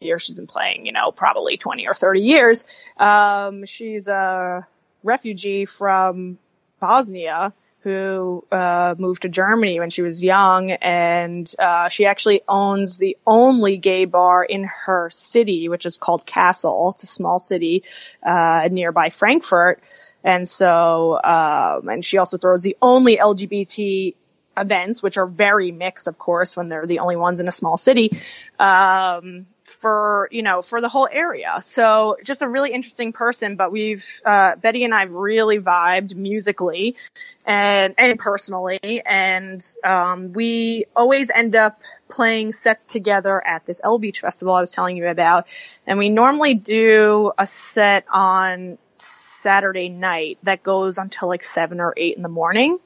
[0.00, 2.66] years she's been playing, you know, probably 20 or 30 years.
[2.96, 4.66] Um, she's a
[5.02, 6.38] refugee from
[6.80, 7.52] Bosnia
[7.82, 13.16] who uh, moved to Germany when she was young, and uh, she actually owns the
[13.26, 16.92] only gay bar in her city, which is called Kassel.
[16.92, 17.82] It's a small city
[18.22, 19.82] uh, nearby Frankfurt,
[20.22, 24.14] and so um, and she also throws the only LGBT
[24.56, 27.76] events, which are very mixed, of course, when they're the only ones in a small
[27.76, 28.10] city.
[28.58, 31.58] Um, for, you know, for the whole area.
[31.62, 36.96] So just a really interesting person, but we've, uh, Betty and I really vibed musically
[37.44, 39.02] and, and personally.
[39.04, 44.60] And, um, we always end up playing sets together at this L Beach festival I
[44.60, 45.46] was telling you about.
[45.86, 51.94] And we normally do a set on Saturday night that goes until like seven or
[51.96, 52.78] eight in the morning.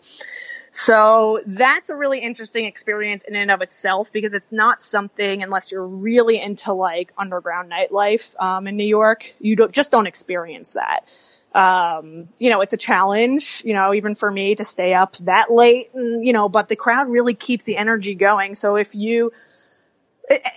[0.71, 5.71] So that's a really interesting experience in and of itself because it's not something unless
[5.71, 10.75] you're really into like underground nightlife um, in New York, you don't just don't experience
[10.75, 11.07] that.
[11.55, 15.51] Um, you know, it's a challenge, you know, even for me to stay up that
[15.51, 18.55] late and, you know, but the crowd really keeps the energy going.
[18.55, 19.33] So if you,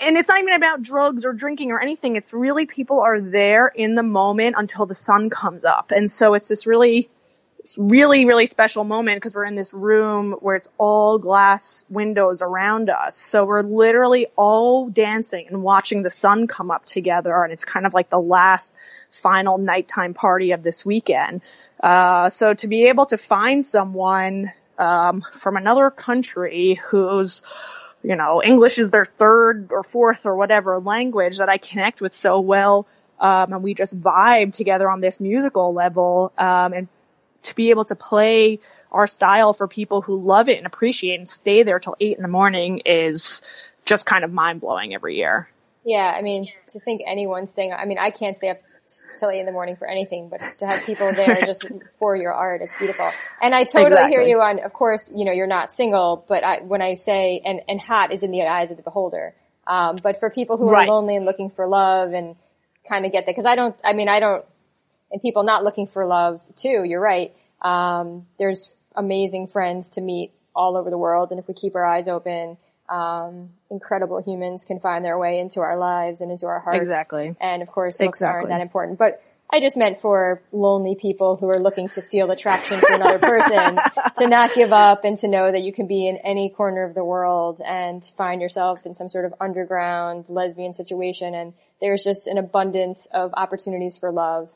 [0.01, 2.15] and it's not even about drugs or drinking or anything.
[2.15, 5.91] It's really people are there in the moment until the sun comes up.
[5.95, 7.09] And so it's this really
[7.77, 12.89] really, really special moment because we're in this room where it's all glass windows around
[12.89, 13.17] us.
[13.17, 17.43] So we're literally all dancing and watching the sun come up together.
[17.43, 18.75] And it's kind of like the last
[19.11, 21.41] final nighttime party of this weekend.
[21.81, 27.43] Uh, so to be able to find someone, um, from another country who's,
[28.01, 32.15] you know, English is their third or fourth or whatever language that I connect with
[32.15, 32.87] so well.
[33.19, 36.87] Um, and we just vibe together on this musical level, um, and
[37.43, 38.59] to be able to play
[38.91, 42.23] our style for people who love it and appreciate and stay there till eight in
[42.23, 43.41] the morning is
[43.85, 45.49] just kind of mind blowing every year.
[45.85, 48.61] Yeah, I mean, to think anyone staying, I mean, I can't stay up
[49.17, 51.65] till eight in the morning for anything, but to have people there just
[51.97, 53.11] for your art, it's beautiful.
[53.41, 54.17] And I totally exactly.
[54.17, 57.41] hear you on, of course, you know, you're not single, but I, when I say,
[57.45, 59.35] and, and hot is in the eyes of the beholder.
[59.67, 60.87] Um, but for people who right.
[60.87, 62.35] are lonely and looking for love and
[62.87, 64.45] kind of get that, cause I don't, I mean, I don't
[65.11, 66.83] and people not looking for love too.
[66.85, 67.33] You're right.
[67.61, 71.31] Um, there's amazing friends to meet all over the world.
[71.31, 72.57] And if we keep our eyes open,
[72.89, 76.77] um, incredible humans can find their way into our lives and into our hearts.
[76.77, 77.35] Exactly.
[77.39, 78.35] And of course, looks exactly.
[78.35, 82.29] aren't that important, but I just meant for lonely people who are looking to feel
[82.29, 83.79] attraction for another person
[84.17, 86.93] to not give up and to know that you can be in any corner of
[86.93, 91.33] the world and find yourself in some sort of underground lesbian situation.
[91.33, 94.51] And there's just an abundance of opportunities for love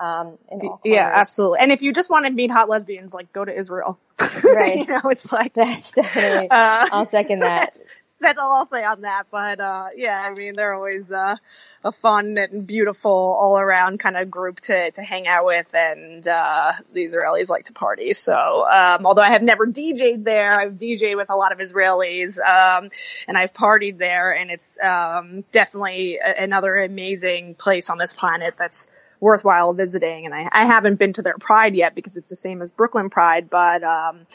[0.00, 0.38] um,
[0.84, 1.58] yeah, absolutely.
[1.60, 3.98] And if you just want to meet hot lesbians, like go to Israel.
[4.44, 4.76] Right.
[4.76, 6.48] you know, it's like that's definitely.
[6.50, 7.74] Uh, I'll second that.
[8.20, 9.24] That's all I'll say on that.
[9.30, 11.36] But uh, yeah, I mean, they're always uh,
[11.84, 16.26] a fun and beautiful all around kind of group to to hang out with, and
[16.26, 18.12] uh, the Israelis like to party.
[18.14, 22.40] So um, although I have never DJ'd there, I've DJ'd with a lot of Israelis,
[22.40, 22.90] um,
[23.28, 28.56] and I've partied there, and it's um, definitely a- another amazing place on this planet
[28.56, 28.88] that's
[29.20, 30.26] worthwhile visiting.
[30.26, 33.10] And I, I haven't been to their Pride yet because it's the same as Brooklyn
[33.10, 34.26] Pride, but, um,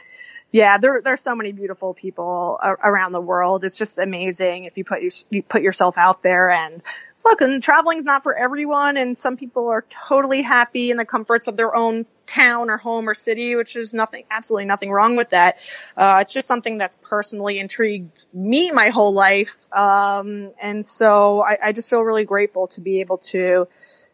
[0.52, 3.64] yeah, there there's so many beautiful people around the world.
[3.64, 6.84] It's just amazing if you put you, you put yourself out there and
[7.26, 11.48] look, and traveling's not for everyone, and some people are totally happy in the comforts
[11.48, 15.32] of their own town or home or city, which is nothing, absolutely nothing wrong with
[15.32, 15.58] that.
[15.98, 19.66] Uh, it's just something that's personally intrigued me my whole life.
[19.74, 23.68] Um, and so I, I just feel really grateful to be able to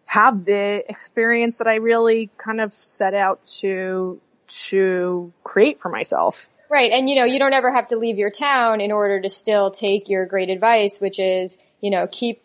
[0.10, 6.49] have the experience that I really kind of set out to, to create for myself.
[6.68, 6.91] Right.
[6.91, 9.70] And you know, you don't ever have to leave your town in order to still
[9.70, 12.41] take your great advice, which is, you know, keep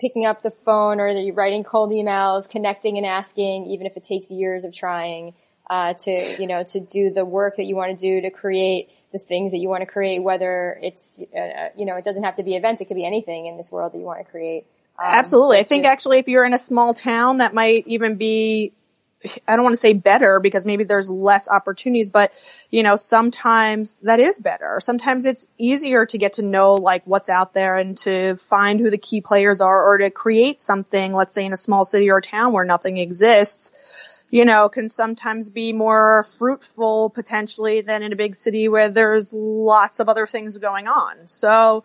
[0.00, 4.04] picking up the phone or you're writing cold emails, connecting and asking, even if it
[4.04, 5.34] takes years of trying,
[5.68, 8.88] uh, to, you know, to do the work that you want to do to create
[9.12, 12.36] the things that you want to create, whether it's, uh, you know, it doesn't have
[12.36, 12.80] to be events.
[12.80, 14.68] It could be anything in this world that you want to create.
[15.00, 15.58] Um, Absolutely.
[15.58, 18.72] I think actually if you're in a small town, that might even be
[19.46, 22.32] I don't want to say better because maybe there's less opportunities, but
[22.70, 24.78] you know, sometimes that is better.
[24.80, 28.88] Sometimes it's easier to get to know like what's out there and to find who
[28.88, 32.22] the key players are or to create something, let's say in a small city or
[32.22, 33.74] town where nothing exists,
[34.30, 39.34] you know, can sometimes be more fruitful potentially than in a big city where there's
[39.34, 41.26] lots of other things going on.
[41.26, 41.84] So,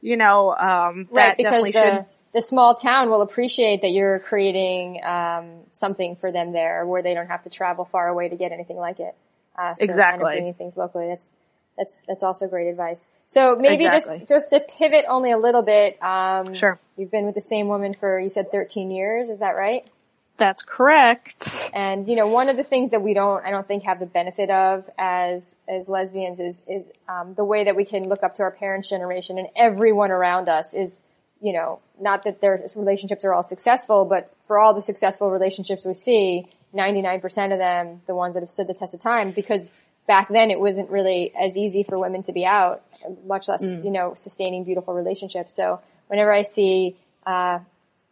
[0.00, 2.06] you know, um, right, because the, should,
[2.36, 7.14] the small town will appreciate that you're creating um, something for them there, where they
[7.14, 9.16] don't have to travel far away to get anything like it.
[9.58, 10.18] Uh, so exactly.
[10.18, 11.06] Kind of bringing things locally.
[11.08, 11.34] That's
[11.78, 13.08] that's that's also great advice.
[13.26, 14.18] So maybe exactly.
[14.18, 15.96] just just to pivot only a little bit.
[16.02, 16.78] Um, sure.
[16.98, 19.30] You've been with the same woman for you said 13 years.
[19.30, 19.90] Is that right?
[20.36, 21.70] That's correct.
[21.72, 24.04] And you know, one of the things that we don't, I don't think, have the
[24.04, 28.34] benefit of as as lesbians is is um, the way that we can look up
[28.34, 31.02] to our parents' generation and everyone around us is
[31.40, 35.84] you know, not that their relationships are all successful, but for all the successful relationships
[35.84, 39.62] we see, 99% of them, the ones that have stood the test of time, because
[40.06, 42.82] back then it wasn't really as easy for women to be out,
[43.24, 43.84] much less, mm.
[43.84, 45.54] you know, sustaining beautiful relationships.
[45.54, 47.60] So whenever I see, uh,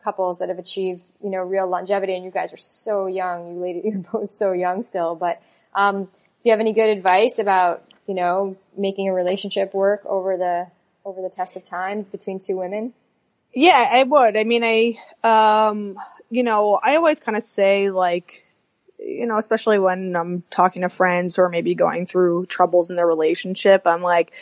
[0.02, 3.60] couples that have achieved, you know, real longevity, and you guys are so young, you
[3.60, 5.40] ladies, you're both so young still, but,
[5.74, 10.36] um, do you have any good advice about, you know, making a relationship work over
[10.36, 10.66] the,
[11.06, 12.92] over the test of time between two women?
[13.54, 14.36] Yeah, I would.
[14.36, 15.96] I mean, I, um,
[16.30, 18.44] you know, I always kind of say like,
[18.98, 22.96] you know, especially when I'm talking to friends who are maybe going through troubles in
[22.96, 24.32] their relationship, I'm like,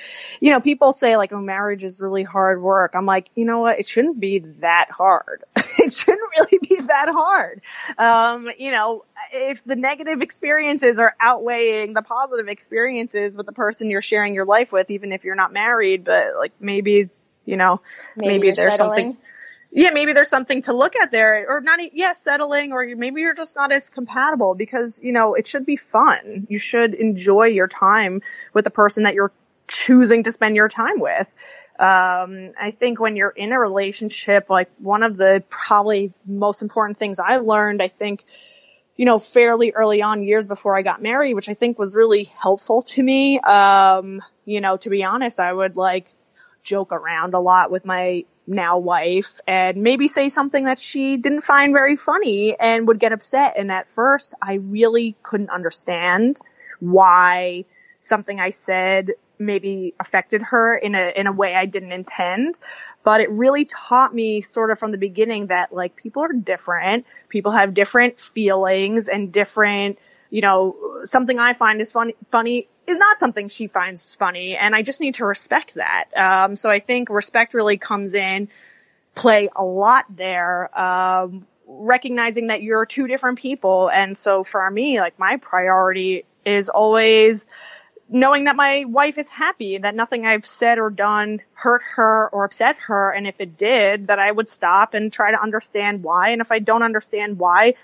[0.41, 2.93] you know, people say like, oh, marriage is really hard work.
[2.95, 3.81] I'm like, you know what?
[3.81, 5.43] It shouldn't be that hard.
[5.57, 7.61] it shouldn't really be that hard.
[7.99, 13.91] Um, you know, if the negative experiences are outweighing the positive experiences with the person
[13.91, 17.11] you're sharing your life with, even if you're not married, but like maybe
[17.45, 17.81] you know,
[18.17, 19.13] maybe, maybe there's settling.
[19.13, 19.29] something.
[19.75, 21.81] Yeah, maybe there's something to look at there, or not.
[21.95, 25.77] Yeah, settling, or maybe you're just not as compatible because you know it should be
[25.77, 26.47] fun.
[26.51, 28.21] You should enjoy your time
[28.53, 29.33] with the person that you're
[29.69, 31.35] choosing to spend your time with.
[31.79, 36.99] Um, I think when you're in a relationship, like one of the probably most important
[36.99, 38.25] things I learned, I think,
[38.97, 42.25] you know, fairly early on years before I got married, which I think was really
[42.25, 43.41] helpful to me.
[43.41, 46.07] Um, you know, to be honest, I would like
[46.63, 51.43] joke around a lot with my now wife and maybe say something that she didn't
[51.43, 53.55] find very funny and would get upset.
[53.57, 56.41] And at first I really couldn't understand
[56.81, 57.65] why
[58.01, 62.59] something I said maybe affected her in a, in a way I didn't intend.
[63.05, 67.07] But it really taught me sort of from the beginning that like people are different.
[67.29, 69.99] People have different feelings and different
[70.33, 70.75] you know,
[71.05, 74.57] something I find is funny, funny is not something she finds funny.
[74.57, 76.05] And I just need to respect that.
[76.17, 78.49] Um, so I think respect really comes in
[79.15, 80.81] play a lot there.
[80.81, 83.91] Um, recognizing that you're two different people.
[83.91, 87.45] And so for me, like my priority is always
[88.09, 92.45] knowing that my wife is happy, that nothing I've said or done hurt her or
[92.45, 93.11] upset her.
[93.11, 96.31] And if it did, that I would stop and try to understand why.
[96.31, 97.75] And if I don't understand why,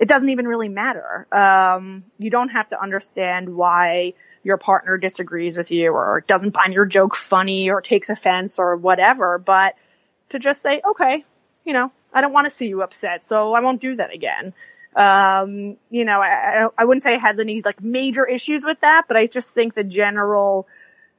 [0.00, 1.26] it doesn't even really matter.
[1.32, 6.72] Um, you don't have to understand why your partner disagrees with you or doesn't find
[6.72, 9.74] your joke funny or takes offense or whatever, but
[10.30, 11.24] to just say, okay,
[11.64, 14.54] you know, I don't want to see you upset, so I won't do that again.
[14.94, 19.04] Um, you know, I, I wouldn't say I had any like major issues with that,
[19.08, 20.66] but I just think the general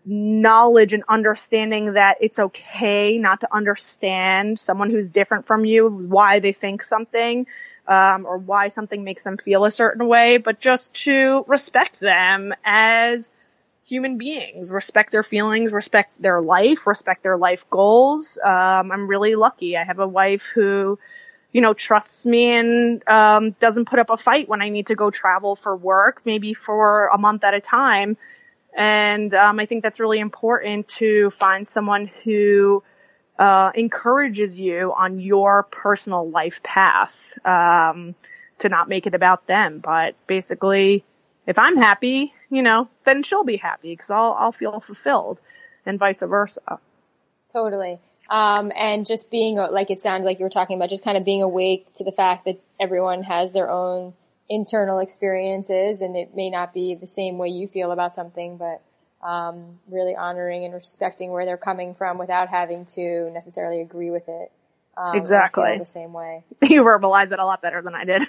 [0.06, 6.40] knowledge and understanding that it's okay not to understand someone who's different from you, why
[6.40, 7.46] they think something,
[7.90, 12.54] um, or why something makes them feel a certain way, but just to respect them
[12.64, 13.32] as
[13.88, 18.38] human beings, respect their feelings, respect their life, respect their life goals.
[18.38, 19.76] Um, I'm really lucky.
[19.76, 21.00] I have a wife who,
[21.52, 24.96] you know, trusts me and um, doesn't put up a fight when I need to
[24.96, 28.18] go travel for work, maybe for a month at a time.
[28.78, 32.84] And um, I think that's really important to find someone who
[33.40, 38.14] uh, encourages you on your personal life path um,
[38.60, 39.80] to not make it about them.
[39.80, 41.06] But basically,
[41.48, 45.40] if I'm happy, you know, then she'll be happy because I'll I'll feel fulfilled,
[45.86, 46.80] and vice versa.
[47.52, 48.00] Totally.
[48.30, 51.24] Um, and just being like it sounds like you were talking about, just kind of
[51.24, 54.14] being awake to the fact that everyone has their own
[54.50, 58.82] internal experiences, and it may not be the same way you feel about something, but
[59.22, 64.28] um, really honoring and respecting where they're coming from without having to necessarily agree with
[64.28, 64.52] it.
[64.98, 65.78] Um, exactly.
[65.78, 66.44] The same way.
[66.62, 68.22] You verbalize it a lot better than I did.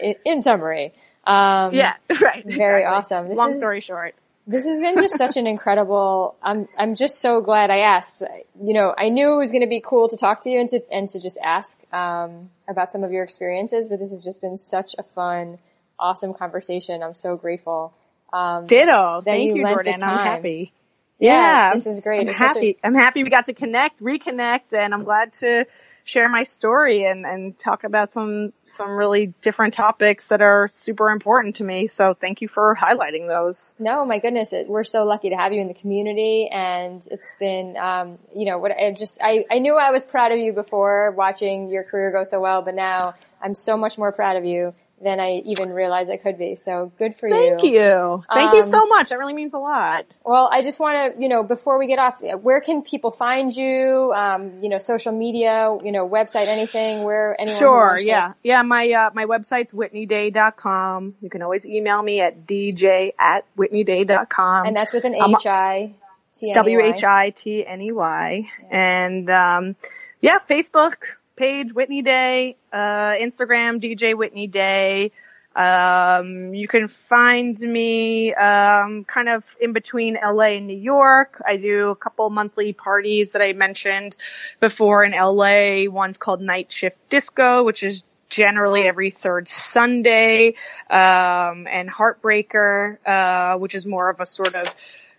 [0.00, 0.92] in, in, summary.
[1.24, 2.44] Um, yeah, right.
[2.44, 3.28] Very awesome.
[3.28, 4.14] This Long is, story short.
[4.46, 8.22] This has been just such an incredible, I'm, I'm just so glad I asked.
[8.62, 10.68] You know, I knew it was going to be cool to talk to you and
[10.70, 14.40] to, and to just ask, um, about some of your experiences, but this has just
[14.40, 15.58] been such a fun,
[15.98, 17.02] awesome conversation.
[17.02, 17.94] I'm so grateful.
[18.32, 19.20] Um, Ditto.
[19.22, 20.02] Thank you, you Jordan.
[20.02, 20.72] I'm happy.
[21.18, 22.20] Yeah, yeah, this is great.
[22.20, 22.78] I'm it's happy.
[22.82, 25.66] A- I'm happy we got to connect, reconnect, and I'm glad to
[26.08, 31.10] share my story and, and talk about some, some really different topics that are super
[31.10, 31.86] important to me.
[31.86, 33.74] So thank you for highlighting those.
[33.78, 34.54] No, my goodness.
[34.54, 38.46] It, we're so lucky to have you in the community and it's been, um, you
[38.46, 41.84] know, what I just, I, I knew I was proud of you before watching your
[41.84, 43.12] career go so well, but now
[43.42, 44.72] I'm so much more proud of you
[45.02, 46.54] than I even realized I could be.
[46.56, 47.58] So good for Thank you.
[47.58, 48.24] Thank you.
[48.32, 49.10] Thank um, you so much.
[49.10, 50.06] That really means a lot.
[50.24, 53.54] Well, I just want to, you know, before we get off, where can people find
[53.54, 54.12] you?
[54.14, 57.98] Um, you know, social media, you know, website, anything where anyone Sure.
[58.00, 58.28] Yeah.
[58.28, 58.34] To...
[58.42, 58.62] Yeah.
[58.62, 61.14] My, uh, my website's whitneyday.com.
[61.20, 64.66] You can always email me at dj at whitneyday.com.
[64.66, 65.94] And that's with an H-I.
[66.54, 68.50] W-H-I-T-N-E-Y.
[68.70, 69.76] And, um,
[70.20, 70.94] yeah, Facebook,
[71.38, 75.12] page, Whitney Day, uh, Instagram, DJ Whitney Day.
[75.54, 81.42] Um, you can find me, um, kind of in between LA and New York.
[81.46, 84.16] I do a couple monthly parties that I mentioned
[84.60, 85.90] before in LA.
[85.90, 90.54] One's called Night Shift Disco, which is generally every third Sunday,
[90.90, 94.68] um, and Heartbreaker, uh, which is more of a sort of,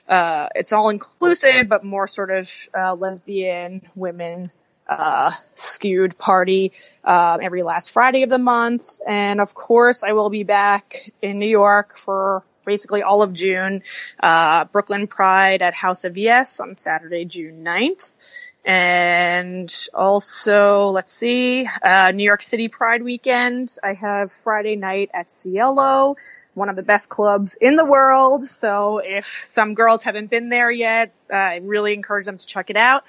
[0.07, 4.51] uh, it's all inclusive, but more sort of, uh, lesbian women
[4.89, 6.73] uh, skewed party
[7.03, 8.99] uh, every last Friday of the month.
[9.05, 13.83] And of course, I will be back in New York for basically all of June.
[14.19, 18.17] Uh, Brooklyn Pride at House of Yes on Saturday, June 9th.
[18.65, 23.75] And also, let's see, uh, New York City Pride weekend.
[23.81, 26.17] I have Friday night at Cielo,
[26.53, 28.45] one of the best clubs in the world.
[28.45, 32.77] So if some girls haven't been there yet, I really encourage them to check it
[32.77, 33.03] out.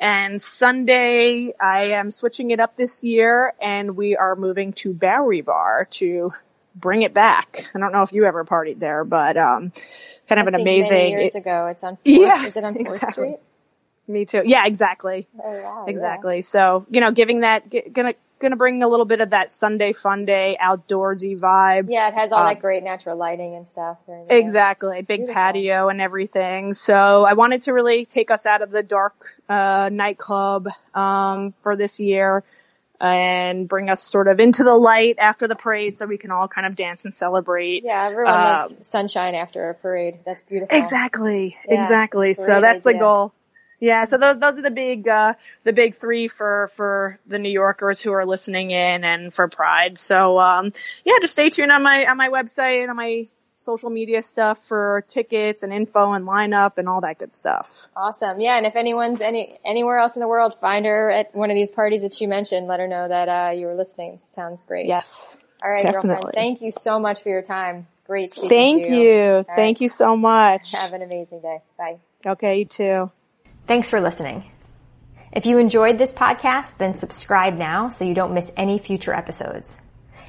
[0.00, 5.40] And Sunday, I am switching it up this year and we are moving to Bowery
[5.40, 6.32] Bar to
[6.74, 7.66] bring it back.
[7.74, 9.72] I don't know if you ever partied there, but, um,
[10.28, 11.10] kind of I an amazing.
[11.10, 13.10] Years ago, it's on 4th, yeah, is it on 4th exactly.
[13.10, 13.38] Street?
[14.06, 14.42] Me too.
[14.44, 15.28] Yeah, exactly.
[15.42, 16.36] Oh, wow, exactly.
[16.36, 16.42] Yeah.
[16.42, 20.24] So, you know, giving that, gonna, gonna bring a little bit of that Sunday fun
[20.24, 21.86] day outdoorsy vibe.
[21.88, 23.98] Yeah, it has all uh, that great natural lighting and stuff.
[24.28, 25.02] Exactly.
[25.02, 25.34] Big Beautiful.
[25.34, 26.72] patio and everything.
[26.72, 29.14] So I wanted to really take us out of the dark,
[29.48, 32.44] uh, nightclub, um, for this year
[33.00, 36.48] and bring us sort of into the light after the parade so we can all
[36.48, 37.84] kind of dance and celebrate.
[37.84, 40.18] Yeah, everyone uh, wants sunshine after a parade.
[40.24, 40.76] That's beautiful.
[40.76, 41.56] Exactly.
[41.68, 42.34] Yeah, exactly.
[42.34, 42.98] So that's idea.
[42.98, 43.32] the goal.
[43.80, 47.50] Yeah, so those those are the big uh the big three for for the New
[47.50, 49.98] Yorkers who are listening in and for Pride.
[49.98, 50.68] So um
[51.04, 54.64] yeah, just stay tuned on my on my website and on my social media stuff
[54.66, 57.88] for tickets and info and lineup and all that good stuff.
[57.96, 58.40] Awesome.
[58.40, 61.54] Yeah, and if anyone's any anywhere else in the world, find her at one of
[61.54, 62.66] these parties that she mentioned.
[62.66, 64.18] Let her know that uh you were listening.
[64.20, 64.86] Sounds great.
[64.86, 65.38] Yes.
[65.62, 66.08] All right, definitely.
[66.08, 66.34] girlfriend.
[66.34, 67.86] Thank you so much for your time.
[68.06, 68.96] Great speaking Thank you.
[68.96, 69.44] you.
[69.44, 69.80] Thank right.
[69.80, 70.72] you so much.
[70.72, 71.58] Have an amazing day.
[71.76, 71.98] Bye.
[72.24, 73.10] Okay, you too.
[73.68, 74.50] Thanks for listening.
[75.30, 79.78] If you enjoyed this podcast, then subscribe now so you don't miss any future episodes.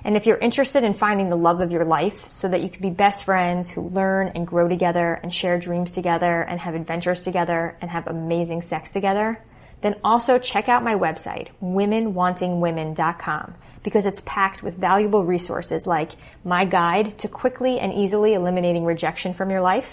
[0.03, 2.81] And if you're interested in finding the love of your life so that you can
[2.81, 7.21] be best friends who learn and grow together and share dreams together and have adventures
[7.21, 9.41] together and have amazing sex together,
[9.81, 16.11] then also check out my website, womenwantingwomen.com because it's packed with valuable resources like
[16.43, 19.87] my guide to quickly and easily eliminating rejection from your life,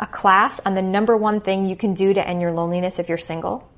[0.00, 3.06] a class on the number one thing you can do to end your loneliness if
[3.06, 3.70] you're single,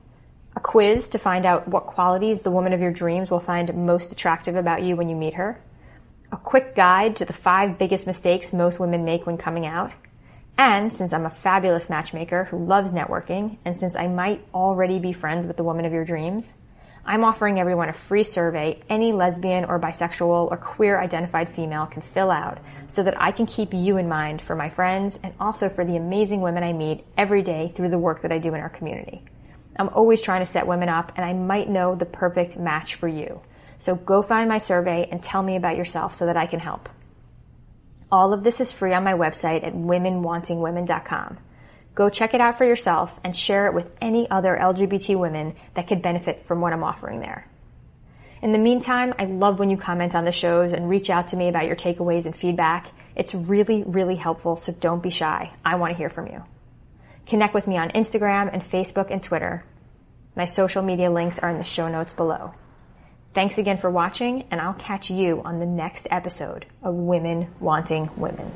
[0.54, 4.12] a quiz to find out what qualities the woman of your dreams will find most
[4.12, 5.60] attractive about you when you meet her,
[6.30, 9.90] a quick guide to the five biggest mistakes most women make when coming out,
[10.56, 15.12] and since I'm a fabulous matchmaker who loves networking, and since I might already be
[15.12, 16.52] friends with the woman of your dreams,
[17.04, 22.02] I'm offering everyone a free survey any lesbian or bisexual or queer identified female can
[22.02, 25.68] fill out so that I can keep you in mind for my friends and also
[25.68, 28.60] for the amazing women I meet every day through the work that I do in
[28.60, 29.24] our community.
[29.76, 33.08] I'm always trying to set women up and I might know the perfect match for
[33.08, 33.40] you.
[33.78, 36.88] So go find my survey and tell me about yourself so that I can help.
[38.12, 41.38] All of this is free on my website at womenwantingwomen.com.
[41.94, 45.88] Go check it out for yourself and share it with any other LGBT women that
[45.88, 47.46] could benefit from what I'm offering there.
[48.40, 51.36] In the meantime, I love when you comment on the shows and reach out to
[51.36, 52.88] me about your takeaways and feedback.
[53.14, 55.52] It's really, really helpful, so don't be shy.
[55.64, 56.42] I want to hear from you.
[57.26, 59.64] Connect with me on Instagram and Facebook and Twitter.
[60.34, 62.54] My social media links are in the show notes below.
[63.34, 68.10] Thanks again for watching, and I'll catch you on the next episode of Women Wanting
[68.16, 68.50] Women.